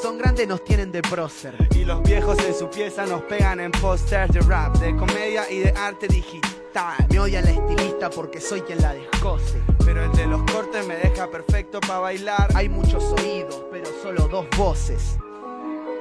Son 0.02 0.18
grandes 0.18 0.46
nos 0.46 0.62
tienen 0.64 0.92
de 0.92 1.02
prócer. 1.02 1.54
Y 1.74 1.84
los 1.84 2.02
viejos 2.02 2.38
en 2.44 2.54
su 2.54 2.68
pieza 2.68 3.06
nos 3.06 3.22
pegan 3.22 3.60
en 3.60 3.70
posters 3.70 4.32
de 4.32 4.40
rap, 4.40 4.76
de 4.76 4.94
comedia 4.96 5.50
y 5.50 5.60
de 5.60 5.70
arte 5.70 6.08
digital. 6.08 7.06
Me 7.08 7.18
odia 7.20 7.40
la 7.40 7.50
estilista 7.50 8.10
porque 8.10 8.40
soy 8.40 8.60
quien 8.62 8.82
la 8.82 8.92
descose. 8.92 9.60
Pero 9.84 10.04
el 10.04 10.12
de 10.12 10.26
los 10.26 10.42
cortes 10.50 10.86
me 10.86 10.96
deja 10.96 11.30
perfecto 11.30 11.80
para 11.80 12.00
bailar. 12.00 12.48
Hay 12.54 12.68
muchos 12.68 13.02
oídos, 13.12 13.64
pero 13.70 13.86
solo 14.02 14.28
dos 14.28 14.46
voces. 14.56 15.16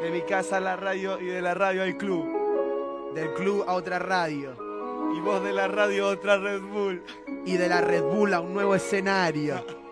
De 0.02 0.10
mi 0.12 0.22
casa 0.22 0.58
a 0.58 0.60
la 0.60 0.76
radio 0.76 1.20
y 1.20 1.26
de 1.26 1.42
la 1.42 1.54
radio 1.54 1.84
al 1.84 1.96
club. 1.96 3.14
Del 3.14 3.34
club 3.34 3.64
a 3.68 3.74
otra 3.74 4.00
radio. 4.00 4.56
Y 5.16 5.20
vos 5.22 5.44
de 5.44 5.54
la 5.54 5.68
radio 5.68 6.08
a 6.08 6.12
otra 6.12 6.38
Red 6.38 6.62
Bull. 6.62 7.04
Y 7.46 7.58
de 7.58 7.70
la 7.70 7.82
Red 7.82 8.04
Bull 8.04 8.34
a 8.34 8.42
un 8.42 8.54
nuevo 8.54 8.76
escenario. 8.76 9.64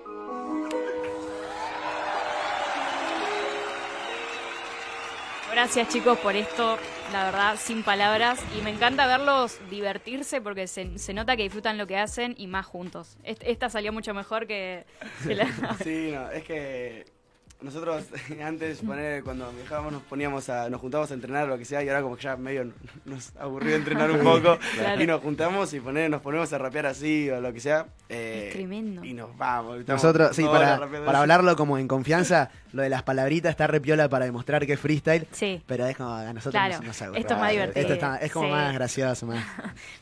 Gracias 5.64 5.90
chicos 5.90 6.18
por 6.18 6.36
esto, 6.36 6.76
la 7.14 7.26
verdad, 7.26 7.56
sin 7.56 7.84
palabras. 7.84 8.44
Y 8.58 8.64
me 8.64 8.72
encanta 8.72 9.06
verlos 9.06 9.60
divertirse 9.70 10.42
porque 10.42 10.66
se, 10.66 10.86
nota 11.14 11.38
que 11.38 11.44
disfrutan 11.44 11.78
lo 11.78 11.86
que 11.86 11.98
hacen 11.98 12.34
y 12.36 12.48
más 12.48 12.66
juntos. 12.66 13.16
Est- 13.24 13.44
Esta 13.46 13.70
salió 13.70 13.94
mucho 13.94 14.12
mejor 14.16 14.48
que, 14.48 14.86
que 15.28 15.36
la... 15.36 15.46
Sí, 15.84 16.10
no, 16.16 16.32
es 16.32 16.44
que 16.46 17.06
nosotros 17.62 18.06
antes, 18.44 18.80
poner, 18.80 19.24
cuando 19.24 19.52
viajábamos 19.52 19.94
nos 19.94 20.02
poníamos 20.04 20.50
a, 20.50 20.70
nos 20.70 20.82
juntábamos 20.82 21.12
a 21.12 21.14
entrenar 21.14 21.46
o 21.46 21.48
lo 21.48 21.58
que 21.58 21.66
sea 21.66 21.84
y 21.84 21.90
ahora 21.90 22.02
como 22.02 22.16
que 22.16 22.24
ya 22.24 22.36
medio 22.36 22.72
nos 23.06 23.36
aburrió 23.38 23.76
entrenar 23.76 24.10
un 24.12 24.20
poco 24.24 24.58
Claro. 24.78 25.02
y 25.02 25.08
nos 25.08 25.22
juntamos 25.22 25.74
y 25.74 25.80
poner, 25.80 26.10
nos 26.10 26.22
ponemos 26.22 26.52
a 26.54 26.58
rapear 26.58 26.88
así 26.88 27.30
o 27.30 27.40
lo 27.42 27.54
que 27.54 27.60
sea. 27.60 27.88
eh, 28.10 28.46
Es 28.50 28.54
tremendo. 28.54 29.04
Y 29.04 29.14
nos 29.14 29.36
vamos. 29.38 29.88
Nosotros, 29.88 30.36
sí, 30.36 30.44
para, 30.44 30.80
para 31.06 31.20
hablarlo 31.20 31.56
como 31.56 31.78
en 31.78 31.88
confianza, 31.88 32.50
lo 32.74 32.82
de 32.82 32.90
las 32.90 33.04
palabritas 33.04 33.52
está 33.52 33.68
repiola 33.68 34.10
para 34.10 34.26
demostrar 34.26 34.66
que 34.66 34.74
es 34.74 34.80
freestyle. 34.80 35.28
Sí, 35.32 35.62
Pero 35.68 35.86
es 35.86 35.96
como 35.98 36.14
a 36.14 36.34
nosotros 36.34 36.52
Claro, 36.52 36.76
nos, 36.84 37.02
nos 37.02 37.18
esto 37.18 37.34
es 37.34 37.40
más 37.40 37.52
divertido. 37.52 37.82
Esto 37.82 37.94
está- 37.94 38.18
es 38.18 38.32
como 38.32 38.46
Sí. 38.48 38.52
más 38.52 38.74
gracioso, 38.74 39.26
más. 39.28 39.46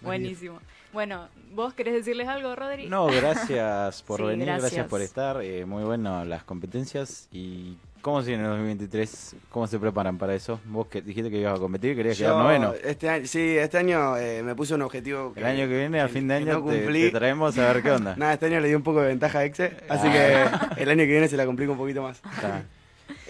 buenísimo. 0.02 0.60
Bueno, 0.92 1.28
¿vos 1.54 1.74
querés 1.74 1.94
decirles 1.94 2.28
algo, 2.28 2.56
Rodri? 2.56 2.88
No, 2.88 3.06
gracias 3.08 4.02
por 4.08 4.20
Sí, 4.20 4.26
venir, 4.26 4.46
gracias. 4.48 4.72
gracias. 4.72 4.88
por 4.88 5.02
estar. 5.02 5.42
eh, 5.44 5.66
muy 5.66 5.84
bueno 5.84 6.26
las 6.26 6.44
competencias 6.44 7.28
y 7.32 7.78
¿Cómo 8.02 8.22
sigue 8.22 8.36
en 8.36 8.42
el 8.42 8.48
2023? 8.48 9.36
¿Cómo 9.50 9.68
se 9.68 9.78
preparan 9.78 10.18
para 10.18 10.34
eso? 10.34 10.62
Vos 10.68 10.88
que 10.88 11.02
dijiste 11.02 11.30
que 11.30 11.40
ibas 11.42 11.56
a 11.58 11.60
competir, 11.62 11.98
querías 11.98 12.18
Yo, 12.18 12.28
quedar 12.28 12.38
noveno. 12.44 12.74
Este 12.82 13.10
año, 13.10 13.28
sí, 13.28 13.58
este 13.58 13.78
año 13.78 14.16
eh, 14.18 14.42
me 14.42 14.56
puse 14.56 14.74
un 14.74 14.82
objetivo. 14.84 15.34
El 15.36 15.44
año 15.44 15.68
que 15.68 15.78
viene, 15.80 16.00
al 16.00 16.08
fin 16.08 16.26
de 16.30 16.36
que 16.38 16.50
año, 16.50 16.60
no 16.62 16.70
te, 16.72 16.80
te 16.88 17.12
traemos 17.12 17.58
a 17.58 17.74
ver 17.74 17.84
qué 17.84 17.92
onda. 17.92 18.16
Nada, 18.18 18.32
este 18.36 18.46
año 18.46 18.62
le 18.62 18.70
di 18.70 18.74
un 18.76 18.84
poco 18.84 19.02
de 19.02 19.10
ventaja 19.10 19.40
a 19.40 19.44
Exe, 19.44 19.76
así 19.90 20.10
que 20.10 20.46
el 20.82 20.90
año 20.90 21.00
que 21.00 21.08
viene 21.12 21.28
se 21.28 21.36
la 21.36 21.46
complico 21.46 21.74
un 21.74 21.78
poquito 21.78 22.02
más. 22.02 22.22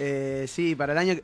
Eh, 0.02 0.46
sí, 0.48 0.76
para 0.76 0.94
el 0.94 1.00
año. 1.00 1.16
que- 1.16 1.24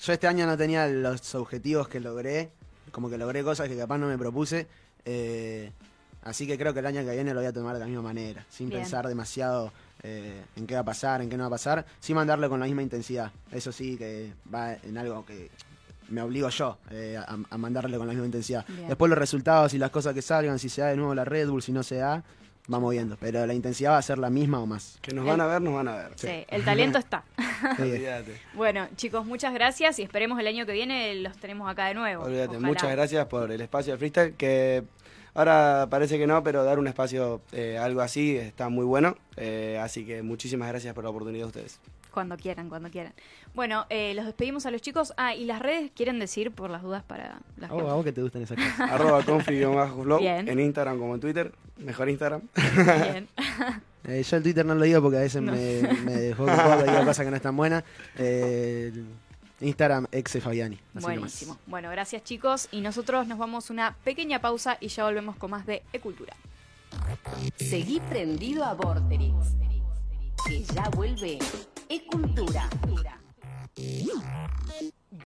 Yo 0.00 0.12
este 0.12 0.26
año 0.28 0.46
no 0.46 0.56
tenía 0.56 0.86
los 0.86 1.34
objetivos 1.34 1.88
que 1.88 1.98
logré. 2.00 2.50
Como 2.92 3.10
que 3.10 3.18
logré 3.18 3.42
cosas 3.42 3.68
que 3.68 3.76
capaz 3.76 3.98
no 3.98 4.06
me 4.06 4.16
propuse. 4.16 4.66
Eh, 5.06 5.72
así 6.22 6.46
que 6.46 6.58
creo 6.58 6.74
que 6.74 6.80
el 6.80 6.86
año 6.86 7.02
que 7.04 7.12
viene 7.12 7.32
lo 7.32 7.40
voy 7.40 7.46
a 7.46 7.52
tomar 7.52 7.74
de 7.74 7.80
la 7.80 7.86
misma 7.86 8.02
manera. 8.02 8.44
Sin 8.50 8.68
Bien. 8.68 8.82
pensar 8.82 9.06
demasiado 9.08 9.72
eh, 10.02 10.42
en 10.56 10.66
qué 10.66 10.74
va 10.74 10.80
a 10.80 10.84
pasar, 10.84 11.22
en 11.22 11.30
qué 11.30 11.36
no 11.36 11.44
va 11.44 11.48
a 11.48 11.50
pasar. 11.50 11.86
Sin 12.00 12.16
mandarle 12.16 12.48
con 12.48 12.60
la 12.60 12.66
misma 12.66 12.82
intensidad. 12.82 13.32
Eso 13.50 13.72
sí, 13.72 13.96
que 13.96 14.32
va 14.52 14.74
en 14.74 14.98
algo 14.98 15.24
que 15.24 15.50
me 16.08 16.20
obligo 16.22 16.48
yo 16.50 16.78
eh, 16.90 17.16
a, 17.16 17.36
a 17.50 17.58
mandarle 17.58 17.96
con 17.96 18.06
la 18.06 18.12
misma 18.12 18.26
intensidad. 18.26 18.64
Bien. 18.68 18.88
Después 18.88 19.08
los 19.08 19.18
resultados 19.18 19.72
y 19.74 19.78
las 19.78 19.90
cosas 19.90 20.12
que 20.12 20.22
salgan, 20.22 20.58
si 20.58 20.68
se 20.68 20.82
da 20.82 20.88
de 20.88 20.96
nuevo 20.96 21.14
la 21.14 21.24
Red 21.24 21.48
Bull, 21.48 21.62
si 21.62 21.72
no 21.72 21.82
se 21.82 21.96
da, 21.96 22.22
vamos 22.68 22.90
viendo. 22.92 23.16
Pero 23.18 23.46
la 23.46 23.54
intensidad 23.54 23.92
va 23.92 23.98
a 23.98 24.02
ser 24.02 24.18
la 24.18 24.30
misma 24.30 24.60
o 24.60 24.66
más. 24.66 24.98
Que 25.00 25.14
nos 25.14 25.24
van 25.24 25.40
a 25.40 25.46
ver, 25.46 25.62
nos 25.62 25.74
van 25.74 25.88
a 25.88 25.94
ver. 25.96 26.12
Sí, 26.16 26.44
el 26.48 26.64
talento 26.64 26.98
está. 26.98 27.24
Bueno, 28.54 28.88
chicos, 28.96 29.24
muchas 29.26 29.52
gracias 29.54 29.98
y 29.98 30.02
esperemos 30.02 30.38
el 30.40 30.46
año 30.46 30.66
que 30.66 30.72
viene 30.72 31.14
los 31.16 31.36
tenemos 31.36 31.70
acá 31.70 31.86
de 31.86 31.94
nuevo. 31.94 32.24
Olvídate. 32.24 32.58
Muchas 32.58 32.90
gracias 32.90 33.26
por 33.26 33.50
el 33.50 33.60
espacio 33.60 33.92
de 33.92 33.98
freestyle, 33.98 34.34
que 34.34 34.84
ahora 35.34 35.86
parece 35.90 36.18
que 36.18 36.26
no, 36.26 36.42
pero 36.42 36.64
dar 36.64 36.78
un 36.78 36.86
espacio, 36.86 37.40
eh, 37.52 37.78
algo 37.78 38.00
así, 38.00 38.36
está 38.36 38.68
muy 38.68 38.84
bueno. 38.84 39.16
Eh, 39.36 39.78
así 39.80 40.04
que 40.04 40.22
muchísimas 40.22 40.68
gracias 40.68 40.94
por 40.94 41.04
la 41.04 41.10
oportunidad 41.10 41.44
de 41.44 41.48
ustedes. 41.48 41.80
Cuando 42.16 42.38
quieran, 42.38 42.70
cuando 42.70 42.88
quieran. 42.90 43.12
Bueno, 43.54 43.84
eh, 43.90 44.14
los 44.14 44.24
despedimos 44.24 44.64
a 44.64 44.70
los 44.70 44.80
chicos. 44.80 45.12
Ah, 45.18 45.34
y 45.34 45.44
las 45.44 45.60
redes 45.60 45.90
quieren 45.94 46.18
decir 46.18 46.50
por 46.50 46.70
las 46.70 46.80
dudas 46.82 47.02
para 47.02 47.40
la 47.58 47.66
A 47.66 47.68
gente. 47.68 47.82
vos, 47.82 47.92
a 47.92 47.94
vos 47.94 48.04
que 48.06 48.12
te 48.12 48.22
gustan 48.22 48.40
esas 48.40 48.56
cosas. 48.56 48.80
Arroba 48.90 49.22
confi-flow 49.22 50.18
Bien. 50.18 50.48
en 50.48 50.58
Instagram 50.60 50.98
como 50.98 51.14
en 51.16 51.20
Twitter. 51.20 51.52
Mejor 51.76 52.08
Instagram. 52.08 52.40
Bien. 52.74 53.28
Eh, 54.08 54.22
yo 54.22 54.36
el 54.36 54.42
Twitter 54.44 54.64
no 54.64 54.76
lo 54.76 54.84
digo 54.84 55.02
porque 55.02 55.16
a 55.18 55.20
veces 55.22 55.42
No. 55.42 55.50
me, 55.50 55.82
me 56.04 56.32
poco, 56.36 56.46
digo 56.52 57.04
cosas 57.04 57.24
que 57.24 57.30
no 57.30 57.36
están 57.36 57.56
buenas. 57.56 57.82
Eh, 58.16 58.92
Instagram, 59.60 60.06
exe 60.12 60.40
Fabiani. 60.40 60.78
Buenísimo. 60.94 61.54
nomás. 61.54 61.66
Bueno, 61.66 61.90
gracias 61.90 62.22
chicos. 62.22 62.68
Y 62.70 62.82
nosotros 62.82 63.26
nos 63.26 63.36
vamos 63.36 63.68
una 63.68 63.96
pequeña 64.04 64.40
pausa 64.40 64.78
y 64.80 64.88
ya 64.88 65.04
volvemos 65.04 65.34
con 65.36 65.50
más 65.50 65.66
de 65.66 65.82
E-Cultura. 65.92 66.34
Seguí 67.56 67.98
prendido 68.08 68.64
a 68.64 68.74
Vorterix, 68.74 69.34
que 70.46 70.62
ya 70.62 70.88
vuelve 70.90 71.38
E-Cultura. 71.88 72.68